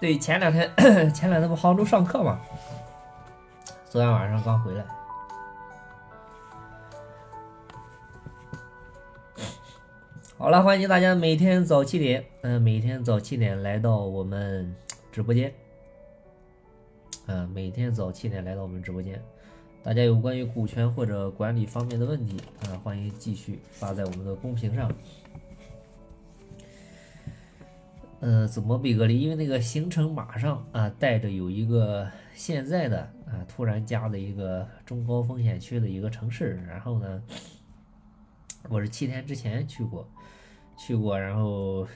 [0.00, 0.68] 对，前两天
[1.12, 2.40] 前两天不杭州上课嘛，
[3.90, 4.82] 昨天晚上刚回来。
[10.38, 14.74] 好了，欢迎大家每天早七点，嗯，每天早七点来到我们
[15.12, 15.52] 直播间，
[17.26, 19.22] 嗯，每天早七点来到我们直播间。
[19.82, 24.90] 大家有关于股权或者管理方面的问题，啊，欢迎继续发在我们的公屏上。
[28.20, 29.20] 呃，怎么被隔离？
[29.20, 37.22] 因为那个行程马上啊带着有一个现在的啊突然加的一个中高风险区的一个城市，然后呢，
[38.68, 40.08] 我是七天之前去过。
[40.82, 41.86] 去过，然后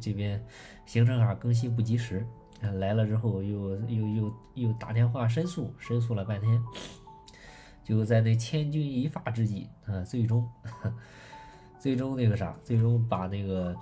[0.00, 0.40] 这边
[0.86, 2.24] 行程卡更新不及时，
[2.60, 6.62] 来了之后又又又又打电话申诉，申诉了半天，
[7.82, 10.48] 就在那千钧一发之际啊，最终
[11.80, 13.74] 最终那个啥，最终把那个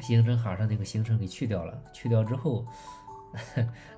[0.00, 1.72] 行程卡上那个行程给去掉了。
[1.92, 2.64] 去掉之后，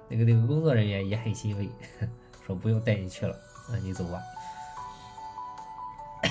[0.08, 1.68] 那个那个工作人员也很欣慰，
[2.46, 3.36] 说不用带你去了，
[3.70, 4.20] 那你走吧。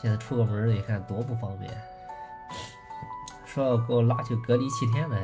[0.00, 1.70] 现在出个门你看多不方便。
[3.44, 5.16] 说要给我拉去隔离七天呢，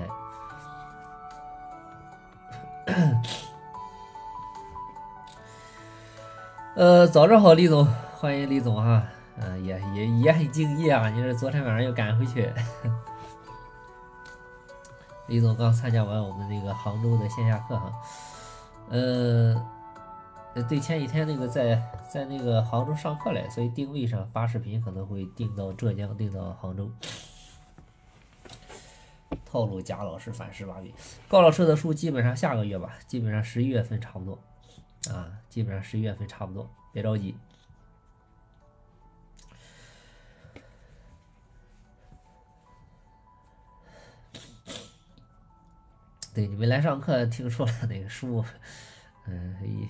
[6.75, 7.87] 呃，早上好，李总，
[8.19, 9.07] 欢迎李总哈。
[9.39, 12.53] 嗯，也也也很敬业啊，你这昨天晚上又赶回去。
[15.29, 17.93] 李总刚参加完我们那个杭州的线下课哈。
[18.91, 19.67] 嗯。
[20.71, 21.79] 对，前几天那个在
[22.11, 26.91] 在那个杭州上课嘞，所以定位上发视频可能会定到浙江，定到杭州。
[29.45, 30.95] 套路贾老师反十八笔，
[31.29, 34.39] 高老师的书基本上下个月吧，基本上十一月份差不多，
[35.13, 37.37] 啊，基本上十一月份差不多，别着急。
[46.37, 48.45] 对，你们来上课听说了那个书，
[49.27, 49.57] 嗯。
[49.65, 49.89] 一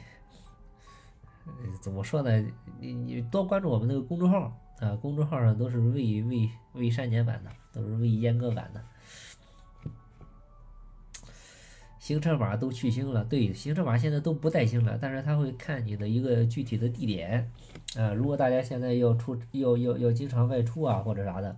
[1.82, 2.40] 怎么说呢？
[2.78, 8.80] 你你多关注我们那个公众号啊，公众号上都是未未未删减版的，都是未阉割版的。
[11.98, 17.50] 行程码都去星了，对，行程码现在都不带星了，但是他会看你的一个具体的地点
[17.96, 18.12] 啊。
[18.12, 21.56] 如果大家现在要出要要要经常外出啊或者啥的，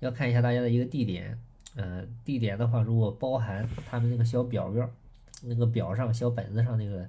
[0.00, 1.38] 要看一下大家的一个地点，
[1.76, 4.90] 呃，地点的话如果包含他们那个小表表，
[5.42, 7.08] 那个表上小本子上那个。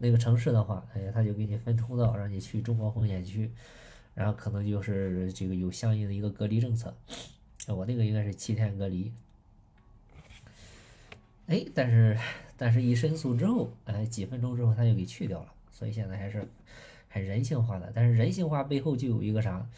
[0.00, 3.50] 那个城市的话，哎，他就给你分通道，让你去中国风险区，
[4.14, 6.94] 然后可能就是这个有相应的一个隔离政策。
[7.66, 9.12] 我那个应该是七天隔离，
[11.48, 12.16] 哎，但是
[12.56, 16.46] 但是一申诉之后，哎，几分钟之后他就给去掉了，所以现在还是
[17.08, 17.90] 很人性化的。
[17.92, 19.68] 但是人性化背后就有一个啥，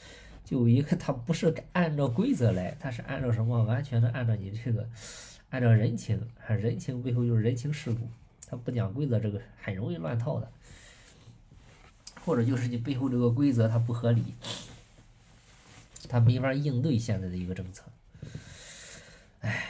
[0.50, 3.62] 就一个他不是按照规则来，他是按照什么？
[3.62, 4.84] 完全的按照你这个，
[5.50, 8.08] 按照人情，人情背后就是人情世故。
[8.48, 10.50] 他不讲规则，这个很容易乱套的，
[12.24, 14.34] 或者就是你背后这个规则它不合理，
[16.08, 17.84] 他没法应对现在的一个政策，
[19.42, 19.68] 唉，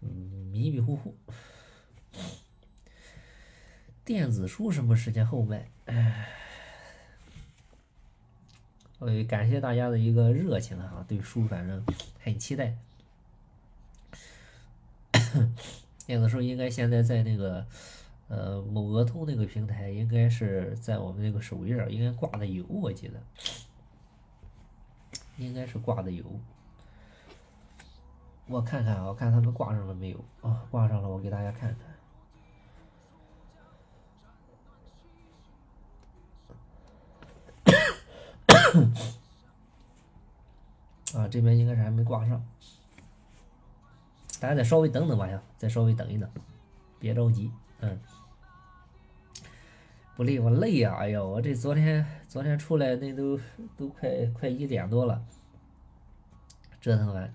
[0.00, 1.14] 迷迷糊糊。
[4.02, 5.70] 电子书什么时间后卖？
[5.84, 6.28] 唉，
[9.02, 11.84] 我感谢大家的一个热情啊，对书反正
[12.22, 12.76] 很期待。
[16.06, 17.66] 电子书应该现在在那个，
[18.28, 23.20] 呃，某鹅通那个平台，应该是在我们那个首页应该挂的有，我记得，
[25.36, 26.24] 应该是挂的有。
[28.46, 30.24] 我看看啊，我看他们挂上了没有？
[30.42, 31.92] 啊，挂上了，我给大家看看。
[41.14, 42.46] 啊，这边应该是还没挂上。
[44.38, 46.28] 大家再稍微等等吧呀，再稍微等一等，
[46.98, 47.50] 别着急，
[47.80, 47.98] 嗯，
[50.14, 53.40] 不累我累呀，哎呀，我这昨天昨天出来那都
[53.78, 55.24] 都快快一点多了，
[56.82, 57.32] 折腾完，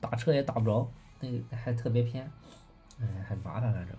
[0.00, 2.30] 打车也打不着，那个还特别偏，
[3.00, 3.96] 哎，很麻烦反正。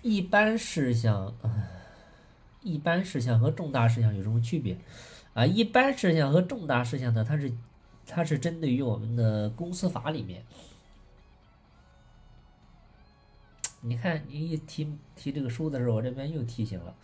[0.00, 1.34] 一般事项，
[2.62, 4.76] 一般事项和重大事项有什么区别？
[5.34, 7.52] 啊，一般事项和重大事项呢，它是，
[8.06, 10.44] 它是针对于我们的公司法里面。
[13.80, 16.94] 你看，你一提提这个书的时候，我这边又提醒了。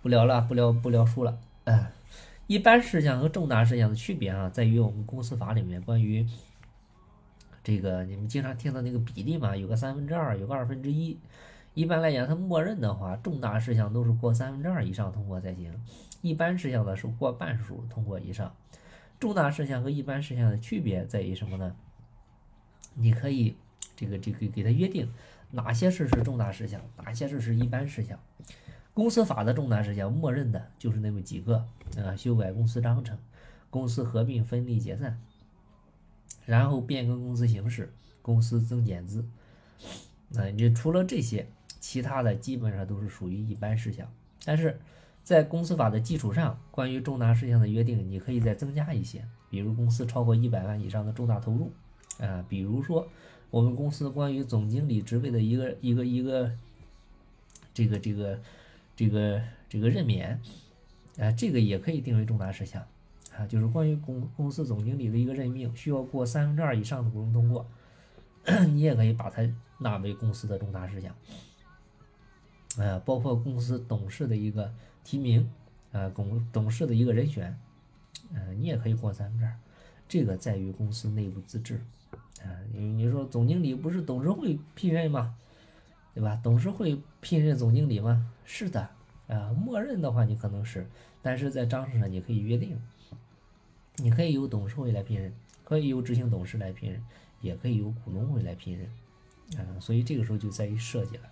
[0.00, 1.38] 不聊了，不聊不聊书了。
[1.64, 1.90] 哎，
[2.46, 6.24] 一般事项和重大事项的区别啊，在于我们公司法里面关于
[7.64, 11.18] 这个你们经常听到那个比例嘛，有个三分之二，有个二分之一，
[11.74, 15.72] 一般来讲，它默认的话，重大事项都是过三分之二以上通过才行，
[16.20, 18.54] 一般事项呢是过半数通过以上。
[19.18, 21.74] 重大事项和一般事项的区别在于什么呢？
[22.94, 23.56] 你可以
[23.96, 25.10] 这个这个给它约定
[25.50, 28.18] 哪些事是重大事项，哪些事是一般事项。
[28.92, 31.64] 公司法的重大事项，默认的就是那么几个
[31.96, 33.18] 啊：修改公司章程、
[33.70, 35.18] 公司合并分立解散，
[36.44, 37.90] 然后变更公司形式、
[38.20, 39.24] 公司增减资。
[40.28, 41.46] 那你除了这些，
[41.82, 44.08] 其他的基本上都是属于一般事项。
[44.44, 44.78] 但是
[45.24, 51.72] 在公司法的基础上，关于重大事项的约定，你可以再增加一些，比如公司超过一百万以上的重大投入。
[52.20, 53.08] 啊，比如说
[53.50, 56.52] 我们公司关于总经理职位的一个一个一个
[57.74, 58.38] 这个这个
[58.94, 60.40] 这个这个任免，
[61.18, 62.86] 啊，这个也可以定为重大事项
[63.36, 67.66] 啊，就是关于公公司总经理的一个任命，需要过三分之二以上的股东通过，
[68.68, 69.42] 你也可以把它
[69.78, 71.14] 纳为公司的重大事项。
[72.78, 74.72] 啊，包括公司董事的一个
[75.04, 75.50] 提名，
[75.92, 77.58] 啊，董董事的一个人选，
[78.32, 79.54] 嗯，你也可以过三分之二，
[80.08, 81.80] 这个在于公司内部自治。
[82.42, 85.36] 啊，你你说总经理不是董事会聘任吗？
[86.14, 86.38] 对吧？
[86.42, 88.30] 董事会聘任总经理吗？
[88.44, 88.90] 是的，
[89.28, 90.86] 啊，默认的话你可能是，
[91.22, 92.76] 但是在章程上你可以约定，
[93.96, 95.32] 你可以由董事会来聘任，
[95.64, 97.02] 可以由执行董事来聘任，
[97.40, 98.90] 也可以由股东会来聘任，
[99.56, 101.31] 啊，所以这个时候就在于设计了，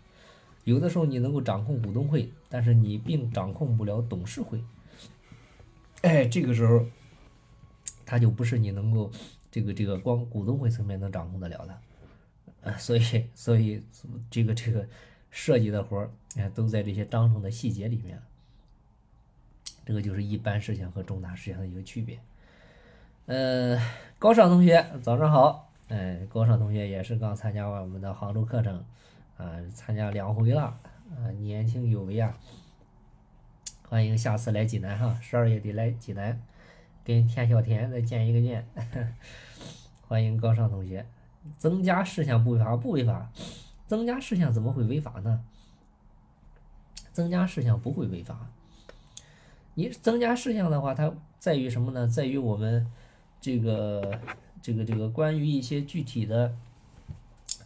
[0.64, 4.62] 有的时候你能够掌控股东会，但是你并掌控不了董事会，
[6.02, 6.84] 哎，这个时候，
[8.04, 9.10] 他就不是你能够。
[9.52, 11.78] 这个这个光股东会层面能掌控得了的，
[12.60, 13.82] 呃，所以所以
[14.30, 14.86] 这个这个
[15.28, 18.22] 设计的活儿，哎，都在这些章程的细节里面。
[19.84, 22.20] 这个就是一般事项和重大事项的一个区别。
[23.26, 23.76] 呃，
[24.20, 28.84] 高尚同学早上好，哎，高尚同学也是刚参加完我们的杭州课程，
[29.40, 30.62] 啊，参加两回了，
[31.10, 32.37] 啊，年轻有为啊，
[33.88, 36.38] 欢迎下次来济南哈，十二月底来济南。
[37.02, 38.69] 跟田小田再见一个面，
[40.06, 41.06] 欢迎高尚同学。
[41.56, 43.32] 增加事项不违法不违法，
[43.87, 45.42] 增加事项怎么会违法呢？
[47.10, 48.50] 增加事项不会违法。
[49.75, 52.06] 你增加事项的话，它在于什么呢？
[52.06, 52.87] 在于我们
[53.40, 54.20] 这个
[54.60, 56.54] 这个这个关于一些具体的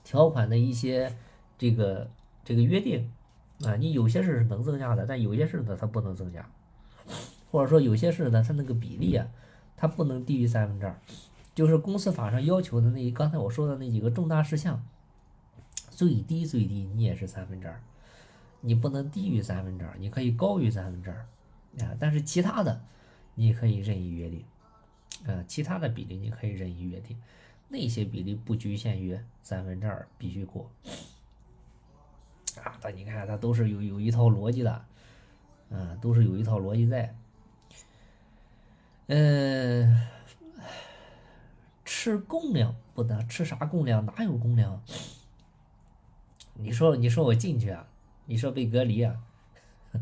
[0.04, 1.12] 条款的一些
[1.58, 2.10] 这个
[2.44, 3.10] 这个约定
[3.64, 3.76] 啊。
[3.76, 6.48] 你有些事是能增加的，但有些事呢，它不能增加。
[7.50, 9.26] 或者说有些事呢，它那个比例啊，
[9.76, 10.98] 它不能低于三分之二，
[11.54, 14.84] 就是公司法上要求的那刚才我说的那几个重大事项，
[15.88, 17.80] 最低最低你也是三分之二，
[18.60, 21.16] 你不能低于三分之二，你可以高于三分之二
[21.86, 22.80] 啊，但是其他的
[23.36, 24.44] 你可以任意约定，
[25.26, 27.16] 啊，其他的比例你可以任意约定，
[27.68, 30.68] 那些比例不局限于三分之二必须过
[32.62, 34.84] 啊，但你看它都是有有一套逻辑的，
[35.70, 37.14] 嗯，都是有一套逻辑在。
[39.06, 40.08] 嗯，
[41.84, 44.04] 吃公粮不得吃啥公粮？
[44.06, 44.82] 哪有公粮？
[46.54, 47.86] 你说你说我进去啊？
[48.26, 49.16] 你说被隔离啊？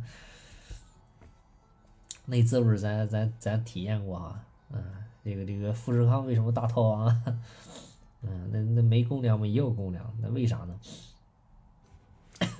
[2.26, 4.44] 那滋味咱咱咱体验过啊。
[4.70, 4.80] 嗯，
[5.24, 7.22] 这个这个富士康为什么大逃亡？
[8.22, 9.44] 嗯，那那没公粮吗？
[9.46, 10.78] 也有公粮，那为啥呢？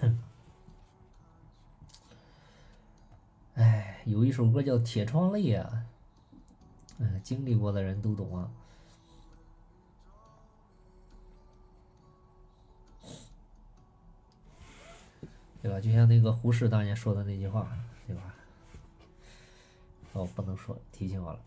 [3.54, 5.84] 哎，有一首歌叫《铁窗泪》啊。
[6.98, 8.48] 嗯，经历过的人都懂啊，
[15.60, 15.80] 对吧？
[15.80, 17.66] 就像那个胡适当年说的那句话，
[18.06, 18.22] 对吧？
[20.12, 21.40] 哦，不能说，提醒我了。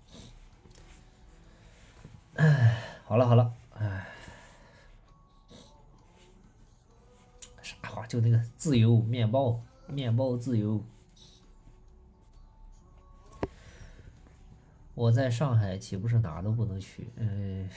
[2.36, 4.08] 哎，好了好了，哎，
[7.62, 8.05] 啥话？
[8.16, 10.82] 就那个自由面包，面包自由。
[14.94, 17.10] 我在上海岂不是哪都不能去？
[17.18, 17.70] 嗯，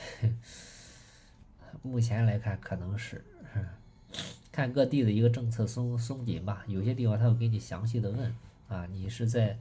[1.82, 3.24] 目前来看可能是，
[4.52, 6.62] 看各地的一个政策松松紧吧。
[6.68, 8.32] 有些地方他会给你详细的问
[8.68, 9.58] 啊，你是在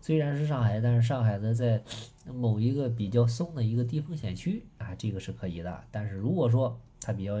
[0.00, 1.80] 虽然是上海，但是上海的在
[2.26, 5.84] 某一个比较松的一个低风险区啊，这个是可以的。
[5.92, 7.40] 但是如果说它比较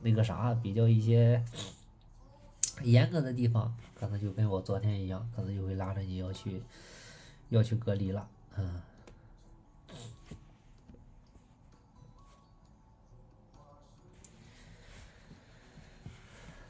[0.00, 1.40] 那个啥，比较一些
[2.82, 6.62] 严格的地方，可能就跟我昨天一样，可能就会拉着你要去
[7.50, 8.28] 要去隔离了。
[8.56, 8.82] 嗯，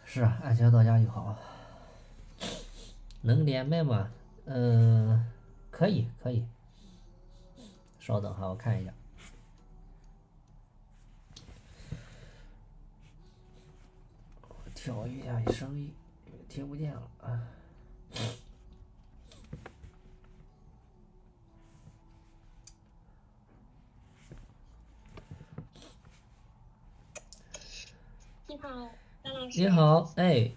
[0.05, 1.39] 是啊，安全到家就好。
[3.23, 4.11] 能连麦吗？
[4.47, 5.31] 嗯，
[5.71, 6.45] 可以，可以。
[7.99, 8.93] 稍等哈，我看一下。
[14.75, 15.93] 调一下声音，
[16.51, 17.47] 听不见了啊。
[28.49, 28.69] 你好，
[29.23, 29.61] 张老师。
[29.61, 29.69] 你。
[29.69, 30.51] 好，哎，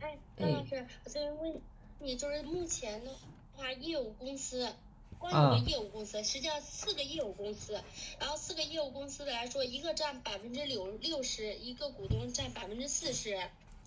[0.00, 1.60] 哎，张老师，我这边问
[2.00, 3.12] 你，就是目前的
[3.54, 4.74] 话，业务公司，
[5.20, 7.80] 光有啊个业务公司，实际上四个业务公司，
[8.18, 13.38] 然后四个业务公司的来说，一个占百分之六六十，一个股东占百分之四十。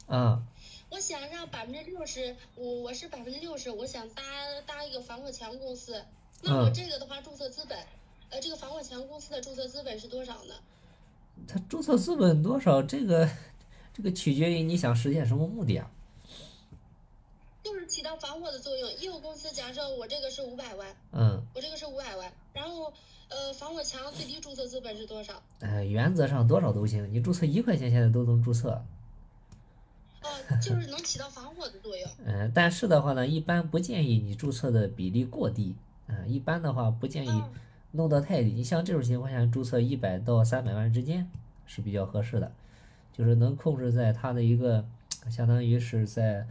[0.08, 0.42] 啊，
[0.90, 4.24] 我想让百分之六十，我我是百分之六十，我想搭
[4.66, 6.02] 搭一个防火墙公司。
[6.42, 7.78] 那我嗯这个的话，注册资本，
[8.30, 10.56] 呃，这个防火墙公司的注册资本是多少呢？
[11.48, 12.82] 它注册资本多少？
[12.82, 13.30] 这个
[13.94, 15.92] 这个取决于你想实现什么目的啊。
[17.64, 18.90] 就是起到防火的作用。
[18.94, 22.94] 业务公司假设我这个是五百万，嗯，我这个是五百万，然后
[23.28, 25.44] 呃，防火墙最低注册资本是多少？
[25.60, 28.82] 呃，原则上多少都行，你注册一块钱现在都能注册。
[30.28, 32.10] 哦、就是能起到防火的作用。
[32.26, 35.76] 嗯、但是的话呢，一般不建议你注册的比例过低。
[36.08, 37.54] 嗯、一般的话不建议嗯
[37.92, 38.52] 弄得太低。
[38.52, 41.28] 你像这种情况下，注册一百到三百万之间
[41.66, 42.52] 是比较合适的，
[43.14, 44.86] 就是能控制在它的一个
[45.30, 46.46] 相当于是在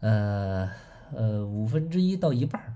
[0.00, 0.70] 呃
[1.14, 2.74] 呃五分之一到一半儿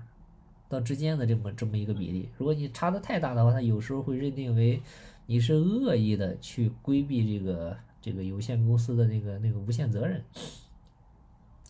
[0.67, 2.29] 到之间的这么这么一个比例。
[2.37, 4.81] 如果你差的太大的话，它有时候会认定为
[5.25, 10.23] 你是恶意的去规避这个这个有限公司的那个那个无限责任，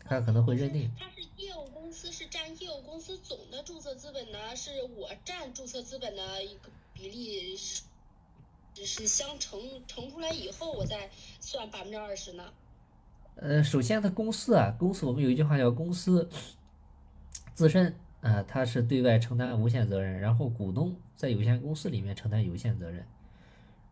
[0.06, 0.92] 他可能会认定。
[0.98, 7.84] 他是业务公司是占业务公司总的注册资本呢，是我占注册资本的一个比例是
[8.74, 11.10] 只是相乘乘出来以后，我再
[11.40, 12.54] 算百分之二十呢。
[13.36, 16.30] 呃，首先，它公司啊，公司我们有一句话叫公司
[17.54, 23.06] 自身啊、它是对外承担无限责任，然后股东在有限公司里面承担有限责任。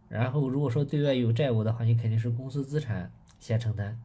[0.10, 4.00] 然后，如果说对外有债务的话，你肯定是公司资产先承担。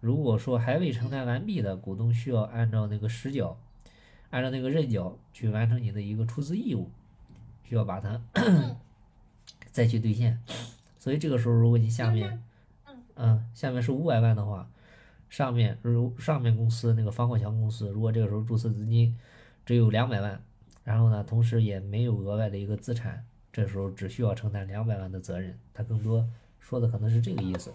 [0.00, 3.56] 如果说还未承担完毕的，股东需要按照那个实缴，
[4.30, 6.90] 按照那个认缴去完成你的一个出资义务，
[7.64, 8.20] 需要把它
[9.70, 10.38] 再去兑现。
[10.98, 12.42] 所以这个时候，如果你下面
[12.86, 14.68] 嗯嗯，下面是五百万的话，
[15.30, 19.16] 上面如上面公司那个防火墙公司，如果这个时候注册资金
[19.64, 20.42] 只有两百万，
[20.84, 26.26] 然后呢，同时也没有额外的一个资产，这时候只需要承担两百万的责任，他更多
[26.58, 27.70] 说的可能是这个意思。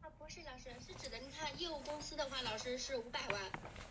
[0.00, 3.38] 啊，不是老师，是指的你看业务公司的话，老师是五百万，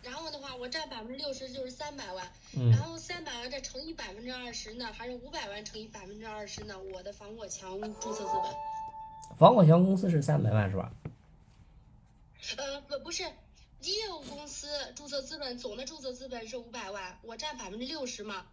[0.02, 6.76] 然后的话我占百分之六十就是三百万，嗯然后三百万再乘以百分之二十呢，还是五百万乘以百分之二十呢？
[6.92, 10.92] 我的防火墙注册资本，防火墙公司是三百万是吧？
[12.56, 18.44] 呃，不不是，业务公司注册资本总的注册资本是五百万，我占百分之六十嘛。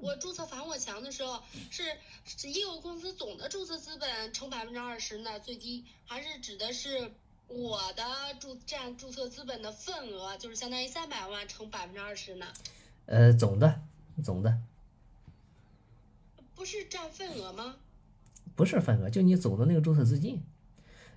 [0.00, 1.82] 我注册防火墙的时候是
[2.24, 7.12] 是业务公司总的注册资本乘百分之二十呢最低，还是指的是
[7.48, 8.04] 我的
[8.38, 12.46] 注占注册资本的份额，就是相当于三百万乘百分之二十呢？
[13.06, 13.82] 呃，总的
[14.22, 14.60] 总的
[16.54, 17.76] 不是占份额吗？
[18.56, 20.42] 不是份额，就你总的那个注册资金，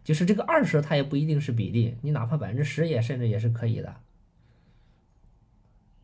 [0.04, 4.02] 就是这个二十，它也不一定是比例，你哪怕百分之十也甚至也是可以的。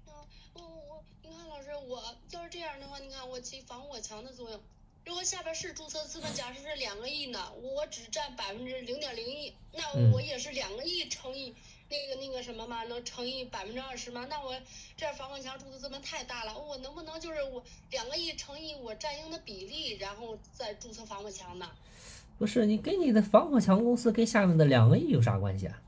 [0.06, 0.14] 嗯，
[0.54, 4.60] 我我你看老师，我要是这样的话，你看我起防火墙的作用。
[5.06, 11.54] 如果下边是注册资本，假设是两个亿呢，我只占百分之零点零一，那嗯我也是两个亿乘以
[11.90, 14.26] 那个那个什么嘛，能乘以百分之二十吗？
[14.30, 14.58] 那我
[14.96, 21.70] 这防火墙注册资本太大了，我能不能就是我两个亿乘以我占应的比例，然后再注册防火墙呢？
[22.40, 25.82] 不是你跟你的防火墙公司跟下面的两个亿有啥关系啊？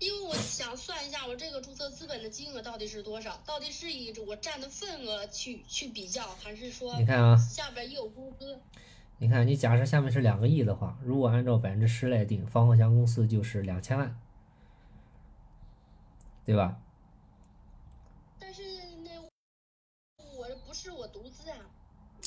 [0.00, 3.36] 因为我想算一下，我这个注册资本的金额到底是多少？
[3.44, 8.58] 到底是以我占的份额去去比较，还是说你看啊，下边也有公司？
[9.18, 14.18] 你看你假设下面是两个亿的话，如果按照百分之十来定，防火墙公司就是两千万，
[16.46, 16.80] 对吧？
[18.38, 18.62] 但是
[19.04, 19.20] 那
[20.16, 21.58] 我不是我独资啊，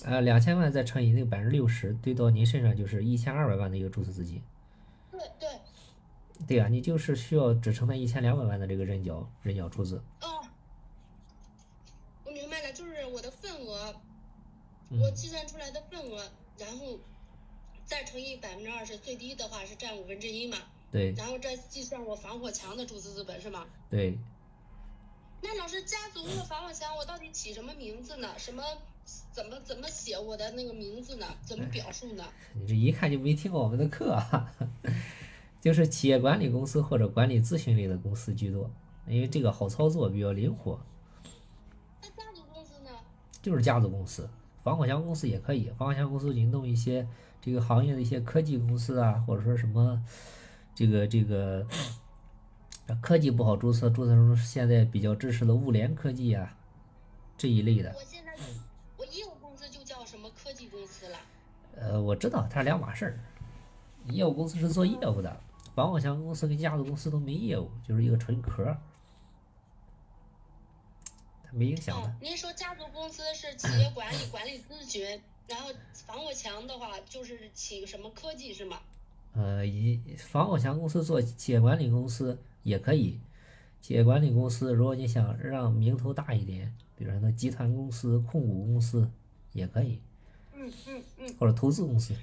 [0.06, 4.39] 呃，两千万再乘以那个百分之六十，对到您身上就是一千二百万的一个注册资金，
[5.10, 5.50] 对对，
[6.48, 9.98] 对啊，你就是需要只承担一千两百万的这个认缴认缴出资。
[10.22, 10.46] 哦，
[12.26, 13.96] 我明白了，就是我的份额，
[14.90, 17.00] 嗯我计算出来的份额，然后
[17.86, 20.58] 再乘以百分之二十，最低的话是占五分之一嘛，
[20.92, 23.66] 对然后再计算我防火墙的注册资本是吗？
[23.90, 24.18] 对，
[25.42, 28.34] 那老师，家族的防火墙我到底起什么名字呢？
[28.38, 28.64] 什么
[29.32, 31.28] 怎么怎么写我的那个名字呢？
[31.42, 32.24] 怎么表述呢？
[32.54, 34.54] 你这一看就没听过我们的课啊，
[35.63, 38.70] 就是企业管理公司或者管理咨询类的公司居多，
[39.08, 40.77] 因为这个好操作，比较灵活。
[42.01, 42.89] 那家族公司呢？
[43.41, 44.29] 就是家族公司，
[44.62, 45.72] 防火墙公司也可以。
[45.77, 47.08] 防火墙公司引动一些
[47.39, 50.03] 这个行业的一些科技公司啊，或者说什么
[50.75, 51.65] 这个这个
[53.01, 56.58] 科技不好注册，注册成现在比较支持的物联科技啊
[57.38, 57.89] 这一类的。
[57.96, 58.34] 我现在
[58.98, 61.17] 我业务公司就叫什么科技公司了。
[61.77, 63.17] 呃，我知道它是两码事儿。
[64.08, 65.41] 业务公司是做业务的，
[65.75, 68.77] 防火墙公司跟家族公司都没业务，就是一个纯壳儿，
[71.44, 72.08] 它没影响的。
[72.08, 75.70] 哦，您说家族公司是企业管理、管理咨询，然后
[76.06, 78.80] 防火墙的话就是起什么科技是吗？
[79.34, 83.20] 呃，以防火墙公司做企业管理公司也可以。
[83.82, 89.12] 企业管理公司，如果你想让名头大一点，比如说那集团公司、控股公司
[89.51, 90.00] 也可以，
[90.53, 92.18] 嗯嗯嗯或者投资公司嗯。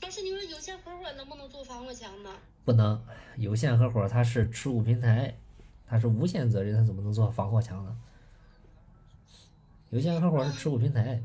[0.00, 2.38] 老师，你说有限合伙能不能做防火墙呢？
[2.64, 3.04] 不能。
[3.36, 5.36] 有限合伙它是持股平台，
[5.86, 7.96] 它是无限责任，它怎么能做防火墙呢？
[9.90, 11.22] 有限合伙是持股平台，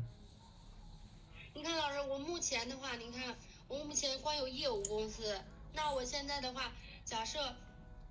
[1.52, 3.34] 你看，老师，我目前的话，你看，
[3.68, 5.38] 我目前光有业务公司，
[5.74, 6.72] 那我现在的话，
[7.04, 7.38] 假设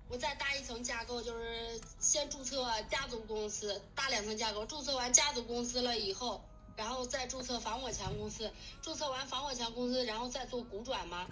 [0.08, 6.44] 我再搭一层架构，就是先注册家族公司，搭两层架构，注册完家族公司了以后，
[6.76, 8.50] 然后再注册防火墙公司，
[8.82, 11.26] 注册完防火墙公司，然后再做股转吗？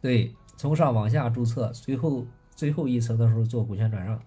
[0.00, 4.22] 对，从上往下注册，最后最后一层的时候做股权转让。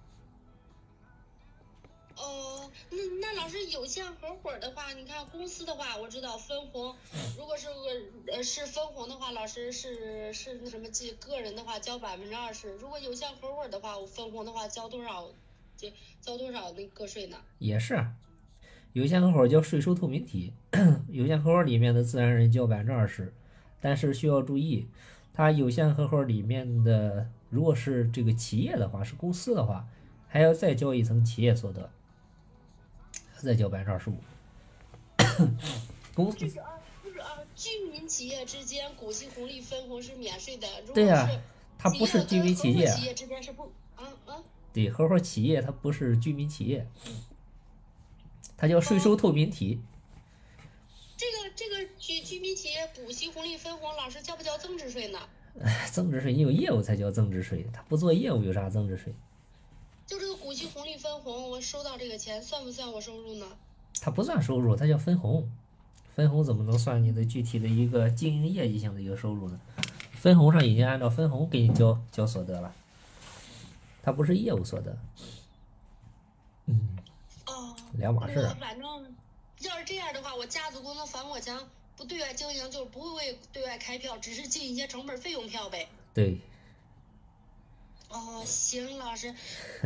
[2.17, 6.93] 哦，那那老师有限合伙的话，你看公司的话，我知道分红，
[7.38, 15.29] 如果是个呃是分红的话，老师是是那什么，记个人的话交百分之二十，如果有限合伙的话，我分红的话交多少，
[15.77, 15.88] 交
[16.19, 17.38] 交多少那个税呢？
[17.59, 18.05] 也是，
[18.93, 20.53] 有限合伙叫税收透明体，
[21.10, 23.31] 有限合伙里面的自然人交百分之二十，
[23.79, 24.88] 但是需要注意，
[25.34, 29.88] 它有限合伙里面的如果是这个企业的话，是公司的话，
[30.27, 31.89] 还要再交一层企业所得，
[33.38, 34.17] 再交百分之二十五。
[36.15, 36.72] 公这个啊，
[37.03, 41.39] 不是啊，居民企业之间股息红利分红是免税的，对呀是
[41.77, 44.43] 它不是居民企业企业之间是不啊啊。
[44.74, 46.86] 对，合伙企业它不是居民企业，
[48.59, 49.79] 它叫税收透明体。
[51.15, 55.19] 这个这个居居民企业股息红利分红，老师交不交增值税呢？
[55.91, 59.13] 增值税你有业务才交增值税，他不做业务有啥增值税？
[60.05, 63.45] 就这个股息红利分红，我收到这个钱算不算我收入呢？
[64.01, 65.50] 它不算收入，它叫分红。
[66.15, 69.59] 分红怎么能算你的具体的一个经营业绩性的一个收入呢？
[70.13, 72.74] 分红上已经按照分红给你交交所得了，
[74.03, 74.98] 它不是业务所得。
[76.65, 76.99] 嗯，哦，
[77.93, 79.15] 两码事反正
[79.59, 85.89] 要是这样的话，我家族公司防火墙不对外经营，就是不会为对外开票，只是进一些成本费用票呗。
[86.13, 86.39] 对，
[88.07, 89.35] 哦，行，老师。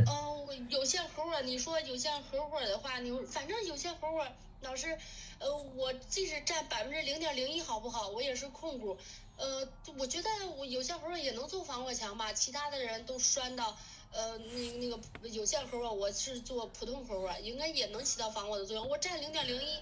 [0.05, 4.27] 哦，我有限合伙，你说有限合伙的话，你反正有限合伙，
[4.61, 4.97] 老师，
[5.39, 8.09] 呃，我即使占百分之零点零一，好不好？
[8.09, 8.97] 我也是控股。
[9.35, 13.75] 呃，我觉得我有限合伙也能做防火墙吧，其他的人都拴到。
[14.13, 14.99] 呃，那那个
[15.30, 18.88] 有限合伙，我是做普通合伙，应该也能起到防火的作用。
[18.88, 19.78] 我占零点零一，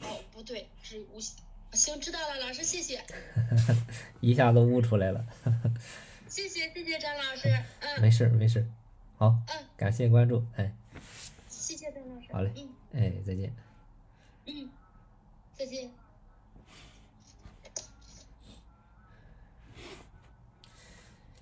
[0.00, 1.20] 哦，不对，是无。
[1.72, 3.04] 行，知道了，老师，谢谢，
[4.20, 5.26] 一下都悟出来了。
[6.28, 7.48] 谢谢谢谢张老师，
[7.80, 8.66] 嗯没事儿没事儿，
[9.18, 10.72] 好，嗯，感谢关注，哎
[11.48, 13.54] 谢谢张老师，好嘞嗯哎，再见。
[14.46, 14.70] 嗯，
[15.56, 15.90] 再见。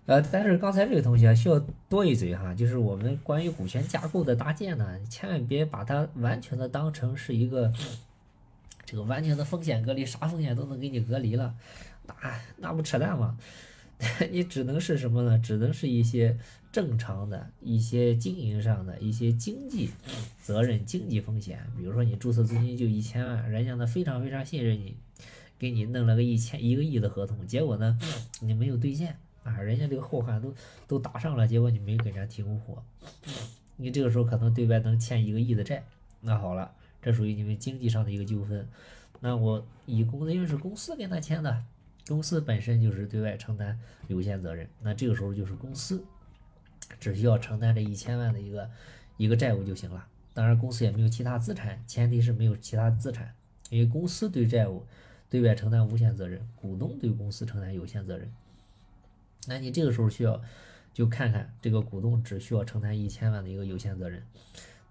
[0.06, 7.72] 呃，但是刚才这个同学需要多一嘴哈，就是我们关于股权架构的搭建呢，千万别把它完全的当成是一个
[8.84, 11.54] 这个完全的风险隔离，啥风险都能给你隔离了，
[12.06, 12.14] 那
[12.58, 13.38] 那不扯淡吗？
[14.30, 15.38] 你只能是什么呢？
[15.38, 16.36] 只能是一些
[16.70, 19.88] 正常的一些经营上的一些经济
[20.42, 24.96] 责任、经济风险，比如说你注册资金就一千万，人家呢非常非常信任你，
[25.58, 27.98] 给你弄了个一千一个亿的合同，结果呢
[28.40, 29.16] 你没有兑现。
[29.44, 30.52] 啊，人家这个后汉都
[30.88, 32.82] 都打上了，结果你没给人家提供货，
[33.76, 35.84] 你这个时候可能对外能欠一个亿的债，
[36.20, 38.66] 那好了，这属于你们经济上的一个纠纷。
[39.20, 41.62] 那我以公司因为是公司跟他签的，
[42.08, 43.78] 公司本身就是对外承担
[44.08, 46.04] 有限责任，那这个时候就是公司
[46.98, 48.70] 只需要承担这一千万的一个
[49.16, 50.06] 一个债务就行了。
[50.32, 53.32] 当然，公司也没有其他资产，前提是没有其他资产，
[53.70, 54.84] 因为公司对债务
[55.30, 58.32] 对外承担无限责任，股东对公司承担有限责任。
[59.48, 60.40] 那你这个时候需要
[60.92, 64.22] 就看看这个股东只需要承担一千万的一个有限责任，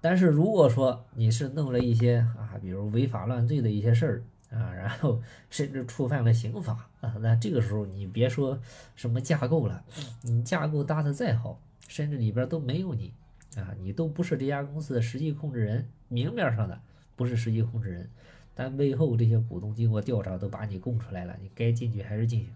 [0.01, 4.23] 但是如果说你是弄了一些啊，比如违法乱罪的一些事儿
[4.57, 8.59] 啊，然后 甚至触犯了刑法啊，那这个时候你别说
[8.95, 9.83] 什么架构了，
[10.21, 13.13] 你架构搭的再好，甚至里边都没有你
[13.55, 16.81] 啊，你都不是这家公司的实际控制人，明面上的
[17.15, 18.09] 不是实际控制人，
[18.53, 22.49] 但背后这些股东经过调查都把你供出来了，你该进去还是进去。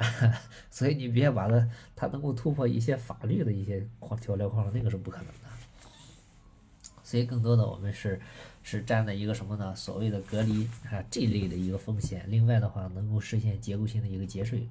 [0.70, 5.50] 所以你别把它它能够突破一些法律的一些框条条框，那个是不可能的。
[7.02, 8.20] 所以更多的我们是
[8.62, 9.74] 是站在一个什么呢？
[9.74, 12.24] 所谓的隔离啊这类的一个风险。
[12.28, 14.68] 另外的话，能够实现结构性的一个节税，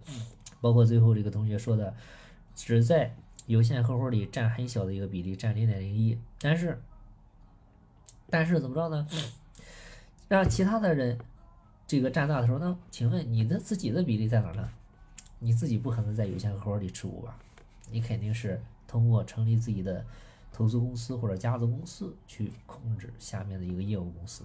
[0.61, 1.93] 包括最后这个同学说的，
[2.55, 3.13] 只在
[3.45, 6.81] 有限合伙里占很小的一个比例，占零点零一，但是
[8.29, 9.07] 但是怎么着呢？
[10.29, 11.19] 让其他的人
[11.85, 14.69] 这个占大的时候，那请问你的自己的比例在哪呢？
[15.39, 17.35] 你自己不可能在有限合伙里持股吧？
[17.89, 20.05] 你肯定是通过成立自己的。
[20.51, 24.43] 投资公司或者家族公司去控制下面的一个业务公司，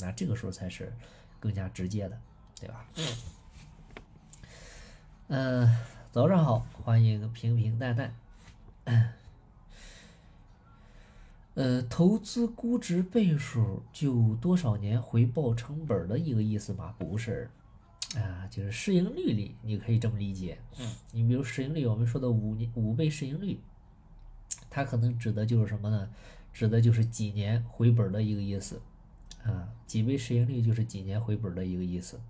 [0.00, 0.92] 那这个时候才是
[1.38, 2.18] 更加直接的，
[2.58, 2.86] 对吧？
[5.28, 5.76] 嗯，
[6.10, 8.14] 早上好，欢迎平平淡淡。
[11.54, 16.94] 呃，投资估值倍数就多少年回报成本的一个意思吗？
[16.98, 17.50] 不是，
[18.16, 20.58] 啊，就是市盈率里，你可以这么理解。
[20.78, 23.60] 嗯，你比如市盈率，我们说的五年五倍市盈率。
[24.68, 26.08] 它可能指的就是什么呢？
[26.52, 28.80] 指的就是几年回本的一个意思，
[29.42, 32.20] 啊，几倍市盈率就是几年回本的一个意思，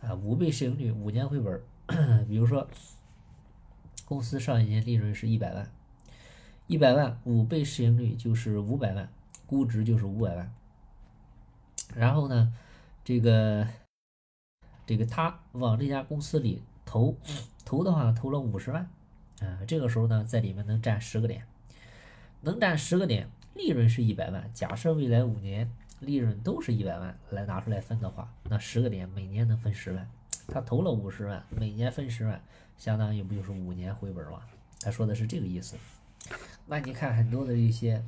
[0.00, 1.60] 啊，五倍市盈率五年回本，
[2.28, 2.68] 比如说
[4.04, 5.72] 公司上一年利润是一百万，
[6.66, 9.12] 一百万五倍市盈率就是五百万，
[9.46, 10.52] 估值就是五百万，
[11.96, 12.52] 然后呢，
[13.04, 13.66] 这个
[14.86, 17.16] 这个他往这家公司里投
[17.64, 18.88] 投的话，投了五十万，
[19.40, 21.44] 啊，这个时候呢，在里面能占十个点。
[22.44, 24.50] 能占十个点，利润是一百万。
[24.52, 30.08] 假设未来五年利润都是一百万来拿出来分的话，那十个点每年能分十万。
[30.48, 32.42] 他投了五十万，每年分十万，
[32.76, 34.40] 相当于不就是五年回本吗？
[34.80, 35.76] 他说的是这个意思。
[36.66, 38.02] 那你看很多的一些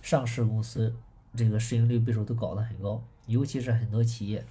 [0.00, 0.94] 上市公司，
[1.34, 4.44] 这个市盈率倍数都搞得很高，尤其是很多企业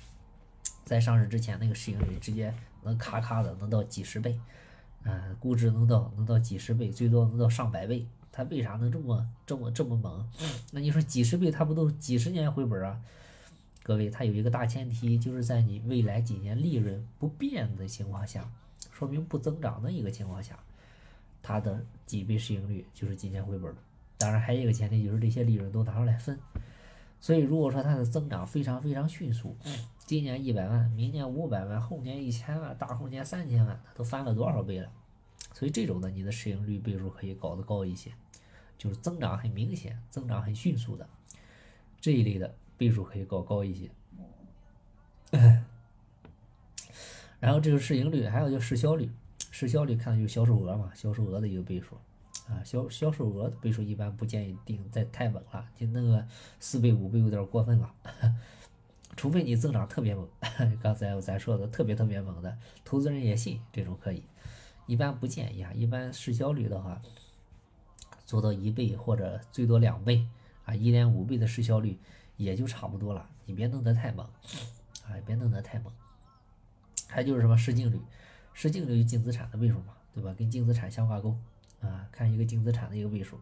[0.90, 4.40] 在上市之前，那个市盈率直接能咔咔的能到几十倍，
[5.04, 8.08] 啊，估值能到能到几十倍，最多能到上百倍。
[8.32, 10.28] 它为啥能这么这么这么猛？
[10.74, 13.00] 那你说几十倍，它不都几十年回本啊？
[13.84, 18.50] 各位，它有一个大前提，就是在你未来几年利润不变的情况下，
[18.92, 20.58] 说明不增长的一个情况下，
[21.44, 23.72] 它的几倍市盈率就是几年回本。
[24.18, 26.40] 当然还有一个前提，就是这些利润都拿出来分。
[27.20, 29.56] 所以如果说它的增长非常非常迅速，
[30.06, 34.92] 今年一百万，明年五百万，后年一千万，大后年三千万，它都翻了多少倍了？
[35.54, 38.12] 所以这种的，你的市盈率倍数可以搞得高一些，
[38.78, 41.08] 就是增长很明显、增长很迅速的
[42.00, 43.90] 这一类的倍数可以搞高一些。
[47.40, 49.12] 然后这个市盈率，还有就市销率，
[49.52, 51.98] 市销率看的就是销售额嘛，销售额的一个倍数
[52.50, 56.28] 啊，销销售额的倍数一般不建议定在太猛了，就那个
[56.60, 57.94] 四倍、五倍有点过分了，
[59.16, 60.28] 除非你增长特别猛，
[60.82, 64.24] 刚才咱说的特别特别猛的，投资人也信这种可以。
[64.88, 67.00] 一般不建议啊，一般市销率的话，
[68.26, 70.28] 做到一倍或者最多两倍
[70.66, 72.00] 啊，一点五倍的市销率
[72.38, 73.30] 也就差不多了。
[73.46, 74.26] 你别弄得太猛
[75.06, 75.94] 啊，别弄得太猛。
[77.08, 78.00] 还就是什么市净率，
[78.54, 80.34] 市净率净资产的倍数嘛，对吧？
[80.34, 81.36] 跟净资产相挂钩
[81.82, 83.40] 啊，看一个净资产的一个倍数。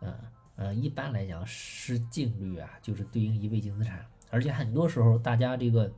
[0.00, 0.14] 嗯
[0.56, 5.90] 嗯，一般来讲，市净率啊就是对应一倍净资产，而且很多时候大家这个，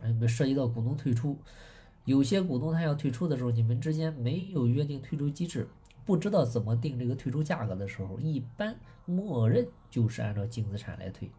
[0.00, 1.38] 嗯，涉及到股东退出。
[2.04, 5.68] 有些股东他要退出的时候，你们之间没有约定退出机制，
[6.04, 11.30] 不知道怎么定这个退出价格的时候，一般默认就是按照净资产来退，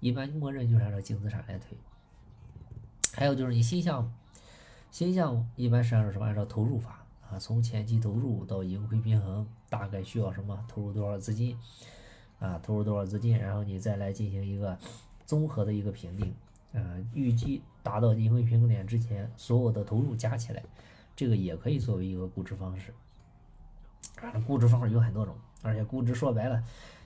[0.00, 1.78] 一般默认就是按照净资产来退。
[3.14, 4.10] 还有就是你新项目，
[4.90, 6.26] 新项目一般是按照什么？
[6.26, 6.99] 按照投入法
[7.30, 10.64] 啊，从前期投入到盈亏平衡，大概需要什么？
[10.66, 11.56] 投入多少资金
[12.40, 12.58] 啊？
[12.62, 13.38] 投入多少资金？
[13.38, 14.76] 然后你再来进行一个
[15.24, 16.34] 综合的一个评定。
[16.72, 20.62] 呃，预计达到盈亏平衡点之前，所有的投入加起来，
[21.14, 22.92] 这个也可以作为一个估值方式。
[24.20, 26.62] 啊，估值方式有很多种，而且估值说白了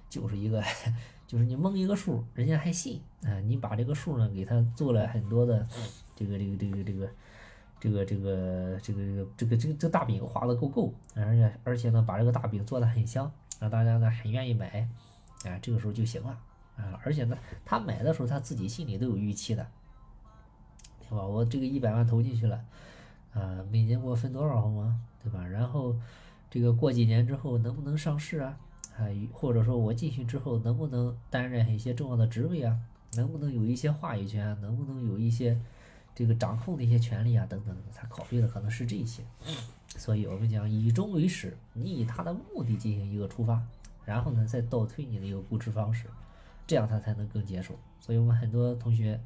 [0.09, 0.63] 就是一个，
[1.27, 3.41] 就是你蒙一个数，人家还信啊。
[3.41, 5.67] 你把这个数呢给他做了很多的
[6.15, 7.11] 这个这个这个这个
[7.81, 9.01] 这个这个这个
[9.37, 14.89] 这个这个这个大饼画的够够，而且而且呢把这个大饼做的很香，让大家呢很愿意买，
[15.45, 16.39] 啊，这个时候就行了。
[16.77, 19.65] 啊，而且呢，他买的时候他自己心里都有预期的，
[20.99, 21.25] 对吧？
[21.25, 22.65] 我这个一百万投进去了，
[23.33, 25.47] 啊，每年给我分多少红啊，对吧？
[25.47, 25.95] 然后
[26.51, 28.59] 这个过几年之后能不能上市啊？
[28.99, 32.77] 啊，或者说我进去之后能不能担任一些重要的职位啊？
[33.13, 34.61] 能不能有一些话语权？
[34.61, 35.57] 能不能有一些
[36.15, 37.45] 这个掌控的一些权利啊？
[37.47, 39.23] 等等，他考虑的可能是这些。
[39.97, 43.63] 所以我们讲以终为始，你以他的目的进行一个出发，
[44.05, 46.07] 然后呢再倒推你的一个估值方式。
[46.67, 49.21] 这样他才能更接受，所以我们很多同学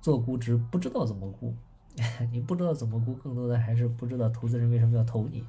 [0.00, 1.54] 做估值不知道怎么估，
[2.32, 5.44] 你不知道怎么估，更多的还是不知道投资人为什么要投你。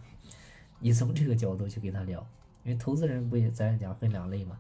[0.80, 2.20] 你从这个角度去跟他聊，
[2.66, 4.60] 因为投资人不也咱讲分两类嘛，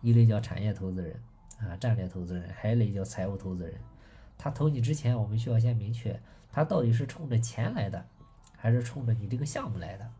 [0.00, 1.20] 一类叫产业投资人
[1.58, 3.74] 啊，战略投资人，还有一类叫财务投资人。
[4.42, 8.04] 他投你之前，我们需要先明确他到底是冲着钱来的，
[8.56, 10.10] 还是冲着你这个项目来的。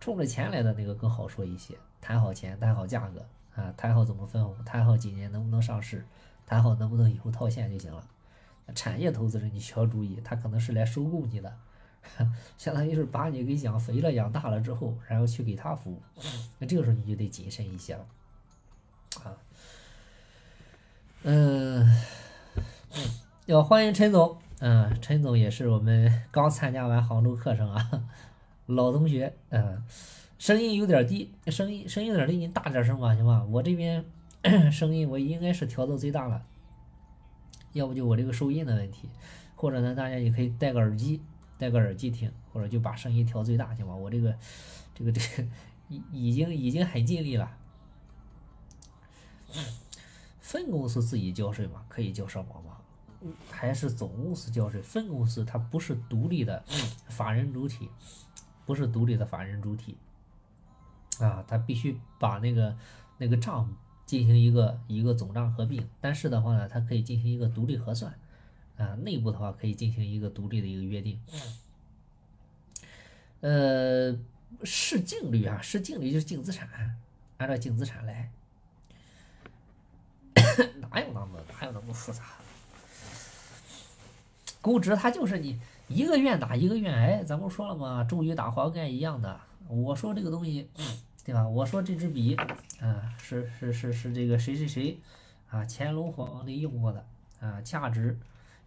[0.00, 6.02] 冲着钱来的那个更好说一些，谈好钱，谈好价格啊，谈好怎么分红，谈好几年能不能上市，
[6.46, 8.08] 谈好能不能以后套现就行了。
[8.74, 11.54] 产业投资人你需要注意，他可能是来收购你的，
[12.56, 16.02] 相当于是把你给养肥了、养大了之后，然后去给他服务。
[16.58, 18.06] 那这个时候你就得谨慎一些了，
[19.24, 19.36] 啊，
[21.24, 22.02] 嗯，
[23.52, 28.02] 要欢迎陈总，嗯，陈总也是我们 刚参加完杭州课程啊。
[28.64, 29.84] 老同学，嗯，
[30.38, 33.44] 声音有点低，声音声音有点低，你大点声吧，行吧？
[33.50, 34.02] 我这边
[34.72, 36.42] 声音我应该是调到最大了，
[37.74, 39.10] 要不就我这个收音的问题，
[39.54, 41.20] 或者呢，大家也可以戴个耳机，
[41.58, 43.94] 戴个耳机听，或者就把声音调最大，行吧？
[43.94, 44.34] 我这个
[44.94, 45.46] 这个这个
[45.90, 47.52] 已已经已经很尽力了。
[50.40, 52.71] 分公司自己交税吗，可以交社保吗？
[53.50, 54.80] 还是总公司交税？
[54.82, 56.64] 分公司它不是独立的
[57.08, 57.88] 法人主体。
[58.64, 59.96] 不是独立的法人主体
[61.18, 62.78] 啊，他必须把那个
[63.18, 63.68] 那个账
[64.06, 65.86] 进行一个一个总账合并。
[66.00, 68.16] 但是的话呢，它可以进行一个独立核算
[68.76, 71.20] 啊，内部的话可以进行一个独立的一个约定。
[73.40, 74.16] 呃，
[74.62, 76.96] 市净率啊，市净率就是净资产，
[77.38, 78.30] 按照净资产来，
[80.78, 82.22] 哪有那么哪有那么复杂？
[84.62, 85.60] 估值它就是你。
[85.88, 88.02] 一个愿打一个愿挨，咱不说了吗？
[88.04, 89.38] 周瑜打黄盖一样的。
[89.68, 90.66] 我说这个东西，
[91.22, 91.46] 对吧？
[91.46, 92.34] 我说这支笔，
[92.80, 94.98] 啊，是是是是这个谁谁谁，
[95.50, 97.04] 啊，乾隆皇帝用过的，
[97.40, 98.18] 啊，价值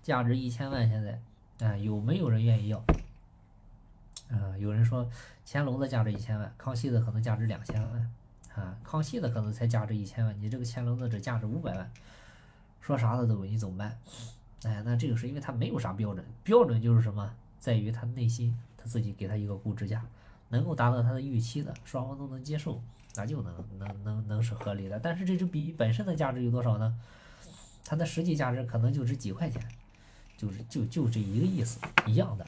[0.03, 2.77] 价值一千万，现在啊，有没有人愿意要？
[4.29, 5.09] 啊，有人说
[5.47, 8.11] 乾隆的价值一千万，康熙的可能价值两千万，
[8.53, 11.91] 啊，康熙的可能才价值一千万，你这个乾隆的只价值五百万，
[12.81, 13.97] 说啥的都你怎么办？
[14.63, 20.03] 哎，那这个是因为他没有啥标准，标准就是什么，在于他内心他自己给他一个估值价，
[20.49, 22.81] 能够达到他的预期的，双方都能接受，
[23.15, 24.99] 那就能能能能是合理的。
[24.99, 26.95] 但是这支笔本身的价值有多少呢？
[27.83, 29.61] 它的实际价值可能就值几块钱，
[30.35, 32.45] 就是就就这一个意思，一样的。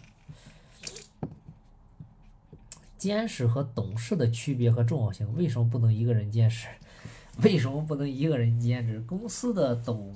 [2.97, 6.67] 监事和董事的区别和重要性，为什么不能一个人监事？
[7.43, 8.99] 为什么不能一个人兼职？
[9.01, 10.11] 公司的董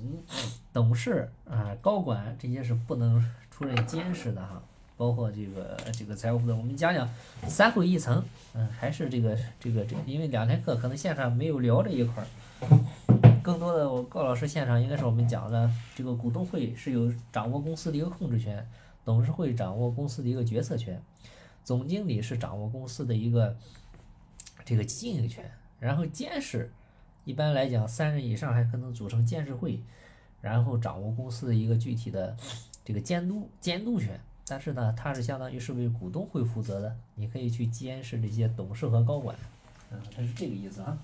[0.72, 4.60] 董事啊、高管这些是不能出任监事的哈，
[4.96, 6.56] 包括这个这个财务部的。
[6.56, 7.08] 我们讲讲
[7.46, 12.26] 三会一层，嗯，还是这个这个这个，因为两天课可能线上没有聊这一块儿，
[13.40, 18.68] 更多的我高老师现场应该是我们讲的这个股东会是有掌握公司的一个控制权，
[19.04, 21.00] 董事会掌握公司的一个决策权，
[21.62, 23.56] 总经理是掌握公司的一个
[24.64, 26.72] 这个经营权，然后监事。
[27.24, 29.80] 一般来讲，三人以上还可能组成监事会，
[30.40, 32.36] 然后掌握公司的一个具体的
[32.84, 34.20] 这个监督监督权。
[34.44, 39.36] 但是呢，它是相当于是为股东会负责的，你可以去监视这些董事和高管，
[39.90, 40.98] 嗯，它是这个意思啊。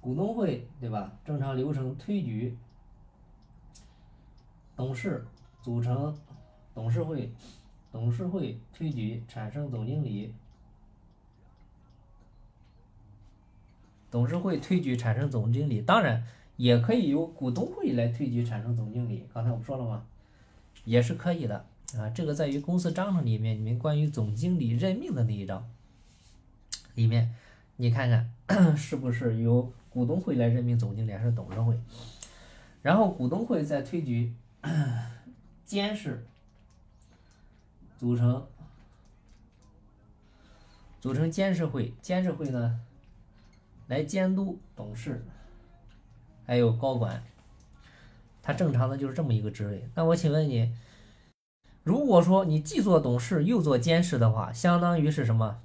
[0.00, 1.12] 股东会对吧？
[1.24, 2.56] 正常流程推举
[4.76, 5.26] 董事，
[5.60, 6.16] 组成
[6.72, 7.32] 董事会。
[7.96, 10.30] 董事会推举产生总经理，
[14.10, 16.22] 董事会推举产生总经理，当然
[16.58, 19.26] 也可以由股东会来推举产生总经理。
[19.32, 20.04] 刚才我不说了吗？
[20.84, 21.64] 也是可以的
[21.96, 22.10] 啊。
[22.10, 25.66] 这个在于公司章程里面，你们关于总经理任命的那一章
[26.96, 27.34] 里面，
[27.76, 31.80] 你看看 是不是由股东会来任命总经理，还是董事会？
[32.82, 34.34] 然后股东会再推举
[35.64, 36.26] 监事。
[37.98, 38.46] 组成
[41.00, 42.80] 组成监事会，监事会呢
[43.86, 45.24] 来监督董事，
[46.44, 47.22] 还有高管，
[48.42, 49.88] 他正常的就是这么一个职位。
[49.94, 50.74] 那我请问你，
[51.84, 55.60] 如果说你既做董事又做监事的话，相当于是什么？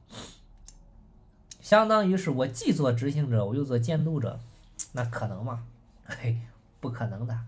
[1.60, 4.40] 相当于是我既做执行者，我又做监督者，
[4.94, 5.66] 那可能吗？
[6.06, 6.38] 嘿，
[6.80, 7.40] 不可能的。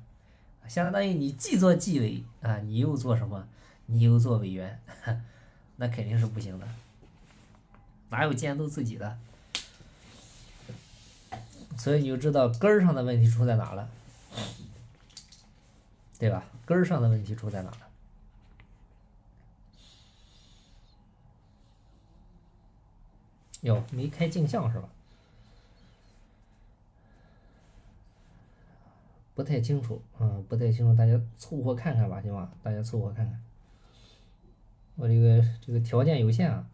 [0.67, 3.47] 相当于你既做纪委啊，你又做什么？
[3.85, 4.81] 你又做委员，
[5.75, 6.67] 那肯定是不行的，
[8.09, 9.17] 哪有监督自己的？
[11.77, 13.89] 所以你就知道根儿上的问题出在哪了，
[16.19, 16.45] 对吧？
[16.65, 17.77] 根儿上的问题出在哪了？
[23.61, 24.87] 哟，没开镜像是吧？
[29.35, 32.51] 不太清楚，嗯，不太清楚，大家凑合看看吧，行吧？
[32.61, 33.42] 大家凑合看看。
[34.95, 36.65] 我这个这个条件有限啊，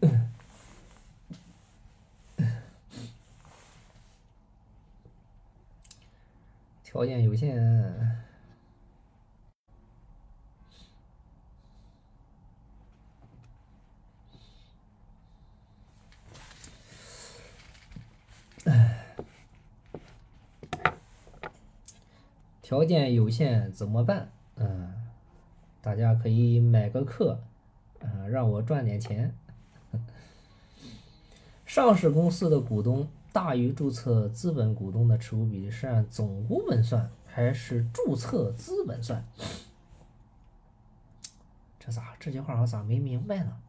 [6.82, 8.24] 条件有限。
[22.62, 24.32] 条件有限怎么办？
[24.56, 24.92] 嗯，
[25.84, 27.38] 大家可以买个课，
[27.98, 29.36] 嗯，让我赚点钱。
[31.66, 39.22] 上市公司的股东大于注册资本股东的持股比例是按总股本算还是注册资本算？
[41.78, 43.60] 这咋这句话我咋没明白呢？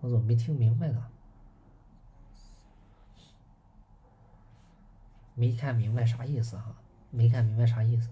[0.00, 1.08] 我怎么没听明白呢？
[5.34, 6.76] 没看明白啥意思哈？
[7.10, 8.08] 没看明白啥意思？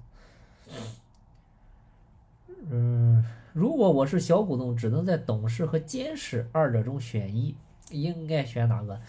[2.69, 7.57] 嗯，如果我是小股东，只能在董事和监事二者中选一，
[7.91, 9.01] 应该选哪个？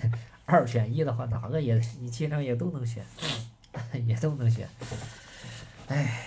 [0.46, 3.04] 二选一的话，哪个也你其实也都能选，
[4.06, 4.68] 也都能选。
[5.88, 6.26] 哎，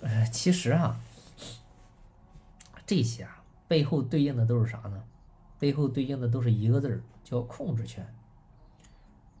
[0.00, 1.00] 呃，其实啊，
[2.86, 5.02] 这些啊背后对应的都是啥呢？
[5.58, 8.06] 背后对应的都是一个字儿，叫控制权。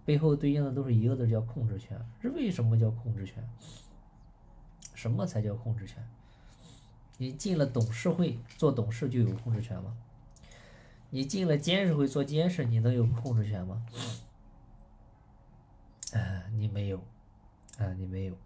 [0.04, 2.00] 背后对应的都是一个字，叫控制权。
[2.20, 3.46] 是为什么叫控制权？
[5.02, 5.96] 什么才叫控制权？
[7.18, 9.96] 你进了董事会做董事就有控制权吗？
[11.10, 13.84] 你进了监事会做监事，你能有控制权吗？
[16.12, 16.98] 啊，你没有，
[17.78, 18.36] 啊，你没有。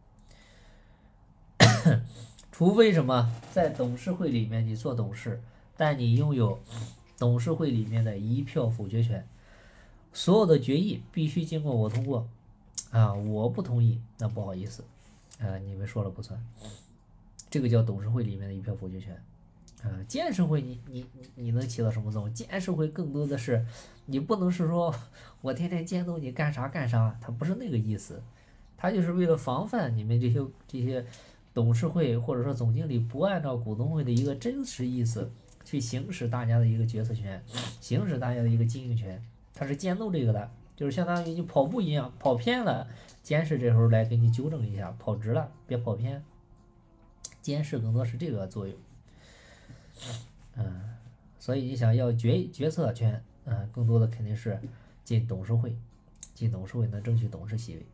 [2.51, 5.43] 除非什么，在董事会里面你做董事，
[5.77, 6.59] 但你拥有
[7.19, 9.29] 董事会里面的一票否决权。
[10.15, 12.27] 所有的决议必须经过我通过，
[12.93, 14.83] 啊，我不同意，那不好意思，
[15.39, 16.41] 啊，你们说了不算，
[17.51, 19.15] 这个叫董事会里面的一票否决权，
[19.83, 22.33] 啊，监事会你你你你能起到什么作用？
[22.33, 23.65] 监事会更多的是，
[24.07, 24.95] 你不能是说
[25.43, 28.23] 我天天监督你干啥干啥，他不是那个意思，
[28.77, 31.05] 他就是为了防范你们这些这些
[31.53, 35.31] 董事会或者说总经理不按照股东会的一个真实意思
[35.65, 37.43] 去行使大家的一个决策权，
[37.81, 39.23] 行使大家的一个经营权。
[39.55, 42.87] 他是监督这个的，就是相当于你跑步一样，跑偏了，
[43.23, 46.23] 监视这时候来给你纠正一下，跑直了，别跑偏。
[47.43, 48.77] 监视更多是这个作用，
[50.57, 50.97] 嗯，
[51.39, 54.59] 所以你想要决决策权，嗯，更多的肯定是
[55.05, 55.77] 进董事会，
[56.35, 57.87] 进董事会能争取董事席位。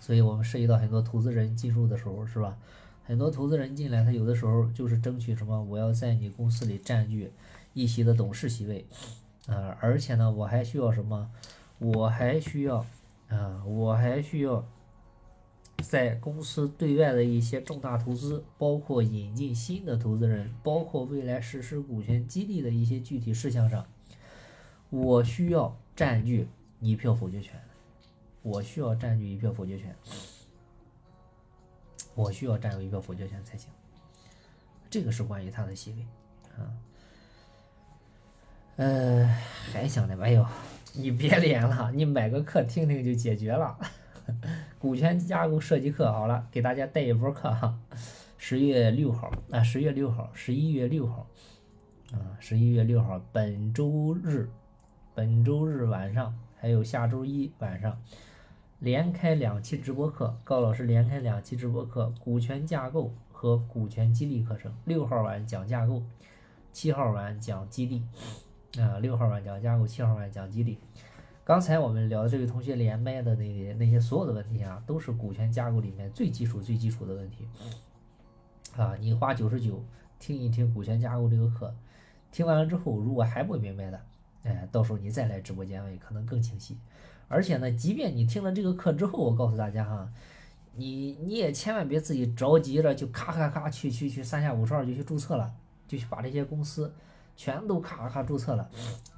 [0.00, 2.56] 所以我们涉及到很多投资人进入的时候，是吧？
[3.04, 5.62] 很多投资人进来，他有的时候就是争取什么？
[5.64, 7.30] 我要在你公司里占据
[7.74, 8.86] 一席的董事席位。
[9.46, 11.30] 啊，而且呢，我还需要什么？
[11.78, 12.84] 我还需要，
[13.28, 14.64] 啊，我还需要
[15.82, 23.86] 在公司对外的一些重大投资，包括引进新的投资人，包括未来实施股权激励的一些具体事项上，
[24.90, 26.48] 我需要占据
[26.80, 27.60] 一票否决权。
[28.42, 29.94] 我需要占据一票否决权。
[32.14, 33.70] 我需要占有一票否决权才行。
[34.88, 36.06] 这个是关于他的行为，
[36.56, 36.72] 啊。
[38.76, 39.26] 呃，
[39.72, 40.46] 还想着，哎呦，
[40.94, 43.78] 你别连了，你买个课听听就解决了。
[44.78, 47.78] 股权架构设计课好了，给大家带一波课哈。
[48.36, 51.26] 十月六号啊，十月六号，十一月六号
[52.12, 54.48] 啊，十一月六号，本周日，
[55.14, 57.98] 本周日晚上还有下周一晚上，
[58.80, 64.70] 连开两期直播课，高老师连开两期直播课，股权架构和股权激励课程。
[64.84, 66.02] 六号晚讲架构，
[66.72, 68.02] 七号晚讲激励。
[68.80, 70.78] 啊，六号晚讲架构，七号晚讲激励。
[71.44, 77.48] 刚才我们聊的这位同学连麦的那那些所有的问题啊，都是股权架构里面最基础、最基础的问题。
[78.76, 79.82] 啊，你花九十九
[80.18, 81.74] 听一听股权架构这个课，
[82.30, 84.00] 听完了之后，如果还不明白的，
[84.42, 86.76] 哎，到时候你再来直播间问，可能更清晰。
[87.28, 90.12] 而且呢，即便你听了这个课之后，我告诉大家哈，
[90.74, 95.54] 你你也千万别自己着急着就咔咔咔去去去三下五除二就去注册了，
[95.86, 96.92] 就去把这些公司。
[97.36, 98.70] 全都咔咔注册了，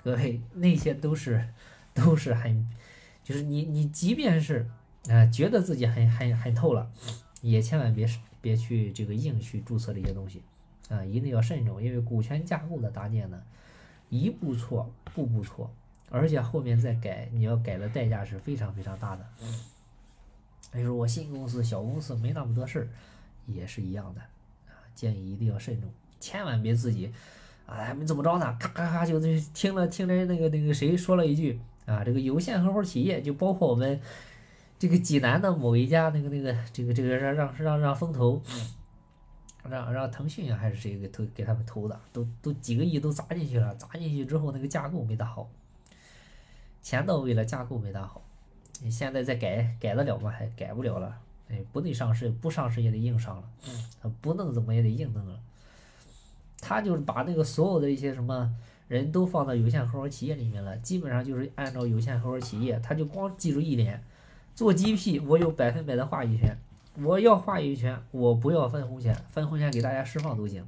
[0.02, 1.48] 各位那些都是
[1.94, 2.68] 都是很，
[3.22, 4.68] 就是你你即便是
[5.08, 6.90] 啊觉得自己很很很透了，
[7.40, 8.08] 也千万别
[8.40, 10.42] 别去这个硬去注册这些东西
[10.88, 13.40] 啊，一定要慎重，因为股权架构的搭建呢，
[14.08, 15.70] 一步错步步错，
[16.10, 19.24] 而且后面再改，你要改的代价是非常非常大的。
[20.72, 22.88] 比如说我新公司小公司没那么多事儿，
[23.46, 24.20] 也是一样的
[24.66, 25.88] 啊，建议一定要慎重，
[26.20, 27.12] 千万别自己。
[27.68, 29.20] 哎，没怎么着呢，咔咔咔就
[29.52, 34.00] 听了听着那个那个谁说了一句啊，这个有限合伙企业就包括我们
[34.78, 38.42] 这个济南的某一家那个那个这个这个让让让让风投，
[39.68, 45.46] 让让腾讯啊还是谁给投给他们投的，都都几个亿都砸进去了，砸进去之后那个架构没打好，
[46.80, 48.22] 钱到位了，架构没打好，
[48.80, 50.30] 你现在再改改得了吗？
[50.30, 51.18] 还改不了了，
[51.50, 55.38] 哎，不得上市，不上市也得硬上了，不弄怎么也得硬弄了。
[56.60, 58.52] 他就是把那个所有的一些什么
[58.88, 64.02] 人都放到有限合伙企业里面了，基本上就是按照有限合伙企业，他就光记住一点，
[64.54, 66.56] 做 GP 我有百分百的话语权，
[67.02, 70.66] 我要话语权，我不要分红权，分红权给大家释放都行。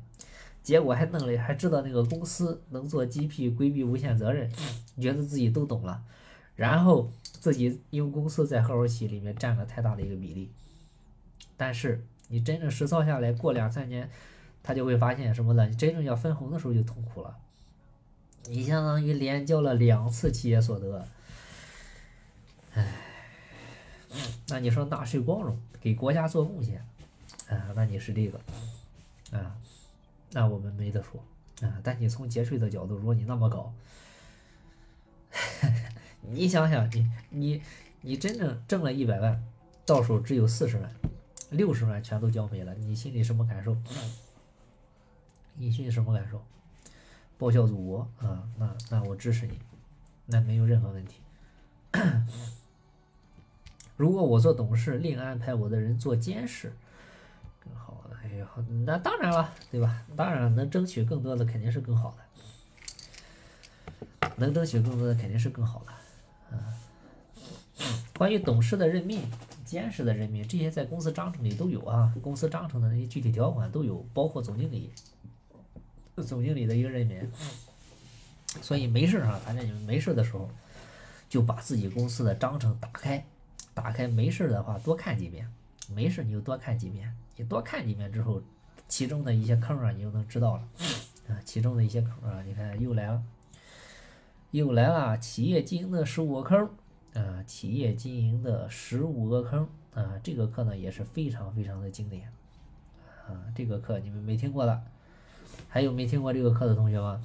[0.62, 4.50] 结果还弄了，还知道那个公司能做 GP 规避无限责任，
[5.00, 6.02] 觉得自己都懂了，
[6.54, 10.50] 然后自己因为公司在合伙企业里面占了太大的一个比例，
[11.56, 14.10] 但是你真正实操下来，过两三年。
[14.62, 15.66] 他就会发现什么呢？
[15.66, 17.36] 你真正要分红的时候就痛苦了。
[18.44, 21.06] 你相当于连交了两次企业所得，
[22.72, 22.86] 唉，
[24.48, 26.84] 那你说纳税光荣，给国家做贡献，
[27.48, 28.40] 啊，那你是这个，
[29.30, 29.54] 啊，
[30.32, 31.22] 那我们没得说，
[31.60, 33.72] 啊，但你从节税的角度，如果你那么搞，
[36.22, 37.62] 你想想，你你
[38.00, 39.44] 你真正挣了一百万，
[39.84, 40.90] 到手只有四十万，
[41.50, 43.76] 六十万全都交没了，你心里什么感受？
[45.54, 46.42] 你心里什么感受？
[47.38, 49.58] 报效祖国啊，那那我支持你，
[50.26, 51.16] 那没有任何问题。
[53.96, 56.72] 如果我做董事，另安排我的人做监事，
[57.64, 58.04] 更好。
[58.22, 58.46] 哎呀，
[58.84, 60.02] 那当然了，对吧？
[60.14, 62.14] 当然能争取更多的肯定是更好
[64.20, 66.56] 的，能争取更多的肯定是更好的。
[66.56, 66.76] 啊，
[68.18, 69.22] 关于董事的任命、
[69.64, 74.92] 监事的任命，这些在公司章程里都有啊，公司章程的那些具体条款都有，包括总经理。
[76.22, 77.30] 总经理的一个任免，
[78.60, 80.50] 所以没事啊，反正你们没事的时候，
[81.28, 83.24] 就把自己公司的章程打开，
[83.74, 85.48] 打开没事的话多看几遍，
[85.88, 88.42] 没事你就多看几遍，你多看几遍之后，
[88.88, 90.68] 其中的一些坑啊，你就能知道了。
[91.28, 93.22] 啊，其中的一些坑啊，你看又来了，
[94.50, 96.70] 又来了，企业经营的十五个坑
[97.14, 102.32] 啊，企业经营的十五个坑啊，这个课呢也是非常非常的经典。
[103.28, 104.82] 啊，这个课你们没听过的。
[105.72, 107.22] 还有没听过这个课的同学吗？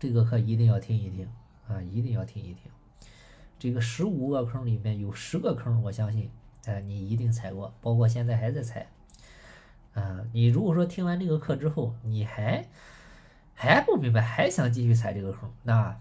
[0.00, 1.30] 这个课一定要听一听
[1.68, 2.72] 啊，一定要听一听。
[3.58, 6.30] 这个十五个坑里面有十个坑，我相信，
[6.64, 8.88] 哎，你一定踩过，包括现在还在踩。
[9.92, 12.66] 啊，你如果说听完这个课之后，你还
[13.54, 16.00] 还不明白，还想继续踩这个坑，那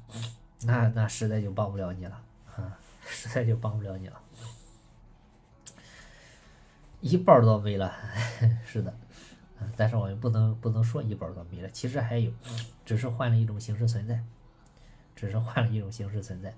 [0.62, 2.24] 那那实在就帮不了你了
[2.56, 4.22] 啊，实在就帮不了你了，
[7.02, 7.94] 一半都没了，
[8.66, 8.96] 是的。
[9.76, 12.32] 但是我们不能不能说一半都没了，其实还有，
[12.86, 14.24] 只是换了一种形式存在，
[15.16, 16.54] 只是换了一种形式存在。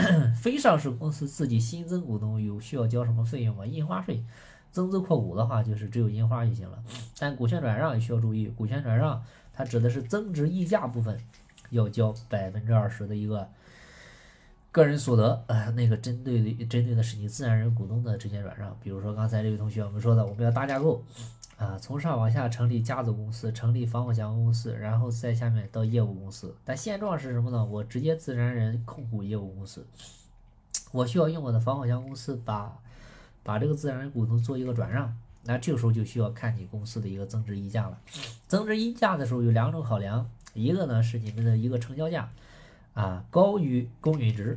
[0.34, 3.66] 非上市公司自己新增股东有需要交什么费用吗？
[3.66, 4.24] 印花税，
[4.72, 6.82] 增资扩股的话就是只有印花就行了。
[7.18, 11.20] 但股权转让也需要注意，股权转让它指的是增值溢价部分
[11.68, 13.46] 要交百分之二十的一个
[14.72, 18.74] 个人所得，呃，那个针对的针对的是你自然人股东的直接转让。
[18.82, 21.04] 比如说刚才这位同学我们说的，我们要大架构。
[21.60, 26.56] 啊，从上往下成立家族公司，成立防火墙公司，然后再下面到业务公司。
[26.64, 27.62] 但现状是什么呢？
[27.62, 29.86] 我直接自然人控股业务公司，
[30.90, 32.74] 我需要用我的防火墙公司把
[33.42, 35.14] 把这个自然人股东做一个转让。
[35.44, 37.98] 那这个时候就需要看你公司的一个增值溢价了。
[38.48, 42.30] 增值溢价的时候有两种考量，一个呢是你们的一个成交价
[42.94, 44.56] 啊高于公允值，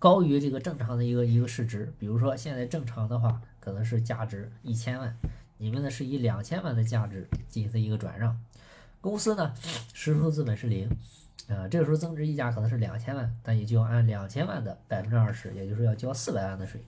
[0.00, 1.92] 高于这个正常的一个一个市值。
[1.96, 5.16] 比如说现在正常的话可能是价值一千万。
[5.62, 8.42] 你们呢是以两千万的价值进行一个转让，
[9.02, 9.54] 公司呢
[9.92, 10.88] 实收资本是零，
[11.50, 16.82] 啊，这个时候增值溢价可能是两千万，但也就要按两千万的百分之二十，也就是要交四百万的税。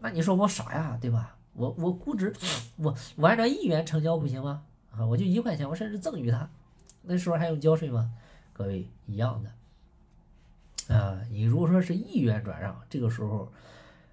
[0.00, 1.38] 那你说我傻呀，对吧？
[1.54, 2.30] 我我估值，
[2.76, 4.62] 我我按照一元成交不行吗？
[4.90, 6.46] 啊，我就一块钱，我甚至赠与他，
[7.00, 8.12] 那时候还用交税吗？
[8.52, 13.50] 各位一样的，啊，你如果说是一元转让，这个时候。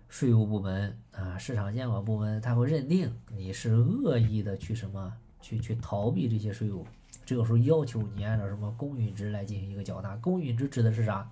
[0.10, 6.86] 税务部门啊，市场监管部门，他会认定你是恶意的去什么，去去逃避这些税务。
[7.26, 10.16] 这个时候要求你按照什么公允值来进行一个缴纳。
[10.18, 11.30] 公允值指的是啥？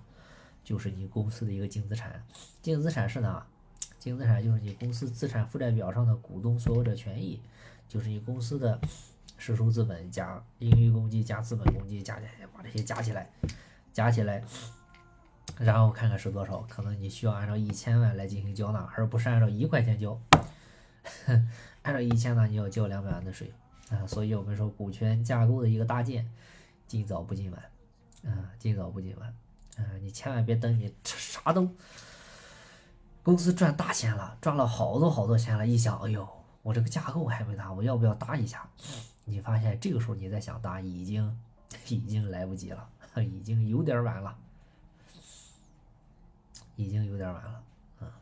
[0.62, 2.22] 就是你公司的一个净资产。
[2.60, 3.46] 净资产是哪？
[3.98, 7.40] 净资产就是你公司资产负债表上的股东所有者权益，
[7.88, 8.78] 就是你公司的
[9.38, 13.30] 实收资本加盈余公积加资本公积加起来，把这些加起来，
[13.92, 14.44] 加起来。
[15.58, 20.18] 然后看看是多少，可能你需要按照一千万来进行交纳，而不是按照一块钱交。
[21.82, 23.52] 按照一千万，你要交两百万的税
[23.90, 24.06] 啊！
[24.06, 26.28] 所以我们说股权架构的一个搭建，
[26.88, 27.62] 尽早不尽晚。
[28.24, 29.28] 啊，尽早不紧晚，
[29.76, 31.70] 啊，你千万别等你啥都
[33.22, 36.28] 公司赚大钱了，赚了好多好多钱了，一想，哎呦，
[36.62, 38.68] 我这个架构还没搭，我要不要搭一下？
[39.24, 41.38] 你发现这个时候你再想搭，已经
[41.88, 44.36] 已经来不及了，已经有点晚了，
[46.76, 47.62] 已经有点晚了。
[48.00, 48.12] 啊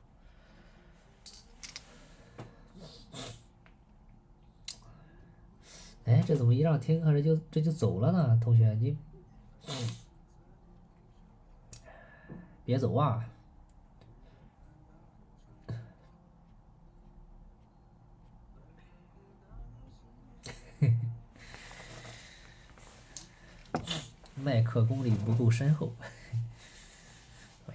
[6.06, 8.38] 哎，这怎么一让听课这就这就走了呢？
[8.42, 8.96] 同学，你
[12.64, 13.24] 别走啊！
[24.36, 25.90] 麦克功力不够深厚，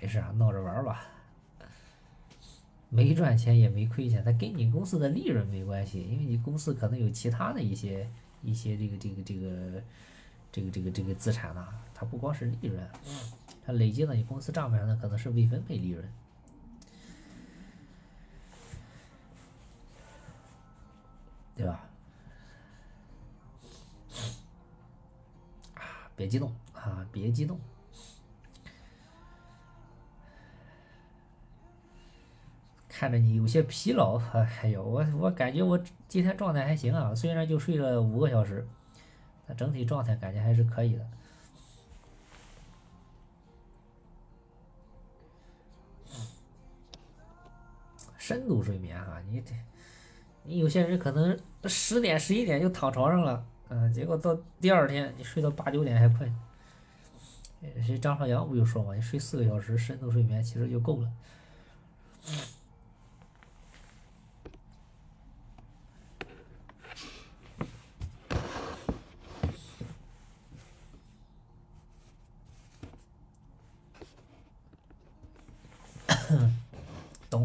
[0.02, 1.06] 没事啊，闹着玩吧。
[2.92, 8.10] 没赚钱也没亏钱，它跟你公司的利润没关系，因为你公司可能有其他的一些
[8.42, 9.84] 一些这个这个这个
[10.52, 12.90] 这个这个这个资产呐，它不光是利润，
[13.64, 16.04] 它累积到你公司账面上的可能是未分配利润，
[21.56, 21.88] 对吧？
[25.76, 27.60] 啊，别激动啊，别激动。
[33.00, 35.80] 看着你有些疲劳，哎呦，我我感觉我
[36.10, 38.68] 今天状态还行啊，虽然就睡了五个小时，
[39.48, 41.08] 但整体状态感觉还是可以的。
[48.18, 49.54] 深度睡眠哈，你得，
[50.44, 56.30] 你有些人可能十点十一点就躺床上了，嗯，结果到第二天你睡到八九点还困。
[57.82, 61.10] 谁张朝阳不就说嘛，你睡四个小时深度睡眠其实就够了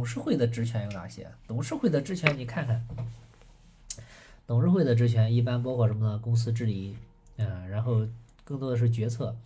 [0.06, 1.26] 事的职权有哪些？
[1.46, 2.86] 董事会的职权你看看，
[4.46, 6.18] 董事会的职权一般包括什么呢？
[6.18, 6.96] 公司治理，
[7.36, 8.06] 嗯，然后
[8.44, 9.36] 更多的是决策，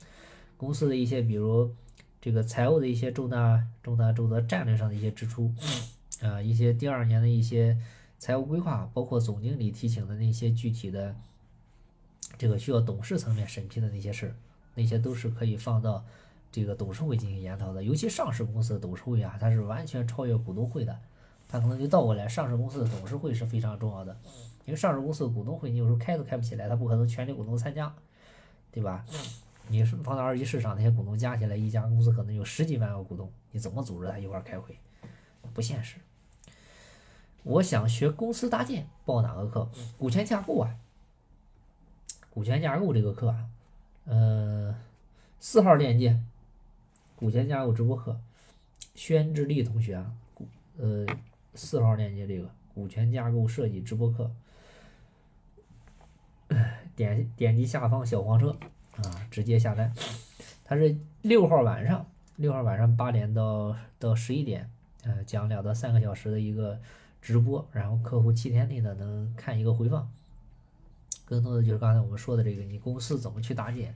[0.57, 1.74] 公司的一些比如
[2.20, 5.53] 这个财务的一些重大、重大、重大战略上的一些支出，
[6.20, 7.78] 啊，一些第二年的一些
[8.18, 11.14] 财务规划，包括总经理提请的那些具体的
[12.36, 14.34] 这个需要董事层面审批的那些事儿，
[14.74, 16.05] 那些都是可以放到。
[16.51, 20.99] 这个董事会进行研讨的，尤其上市公司的董事会啊，它是完全超越股东会的，
[21.46, 24.16] 它可能就倒过来，上市公司的董事会是非常重要的，
[24.64, 27.94] 因为上市公司的股东会你有时候开都开不起来，它不可能全体股东参加，
[28.72, 29.05] 对吧？
[29.70, 34.78] 你是放到二级市场，那些股东加起来，一家公司可能有十几万个股东，你怎么组织他一块开会？
[35.53, 35.96] 不现实。
[37.42, 39.68] 我想学公司搭建，报哪个课？
[39.99, 40.74] 股权架构啊，
[42.30, 43.44] 股权架构这个课啊，
[44.07, 44.74] 呃，
[45.38, 46.18] 四号链接。
[47.19, 48.16] 股权架构直播课，
[48.95, 50.47] 宣志立同学啊，股
[50.79, 51.05] 呃
[51.53, 54.31] 四号链接这个股权架构设计直播课，
[56.95, 58.57] 点点击下方小黄车
[58.99, 59.93] 啊，直接下单。
[60.64, 62.07] 它是六号晚上，
[62.37, 64.71] 六号晚上八点到到十一点，
[65.03, 66.79] 呃，讲两到三个小时的一个
[67.21, 70.09] 直播，然后客户七天内呢能看一个回放。
[71.25, 73.93] 更多的就是刚才我们说的这个，你公司怎么去搭建。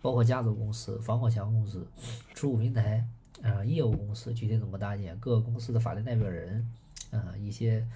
[0.00, 1.86] 包括家族公司、防火墙公司、
[2.34, 3.04] 储物平台
[3.42, 6.70] 啊，业务公司具体怎么搭建，各个公司的法定代表人
[7.10, 7.86] 啊，一些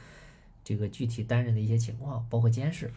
[0.65, 2.93] 这个具体担任的一些情况，包括监事。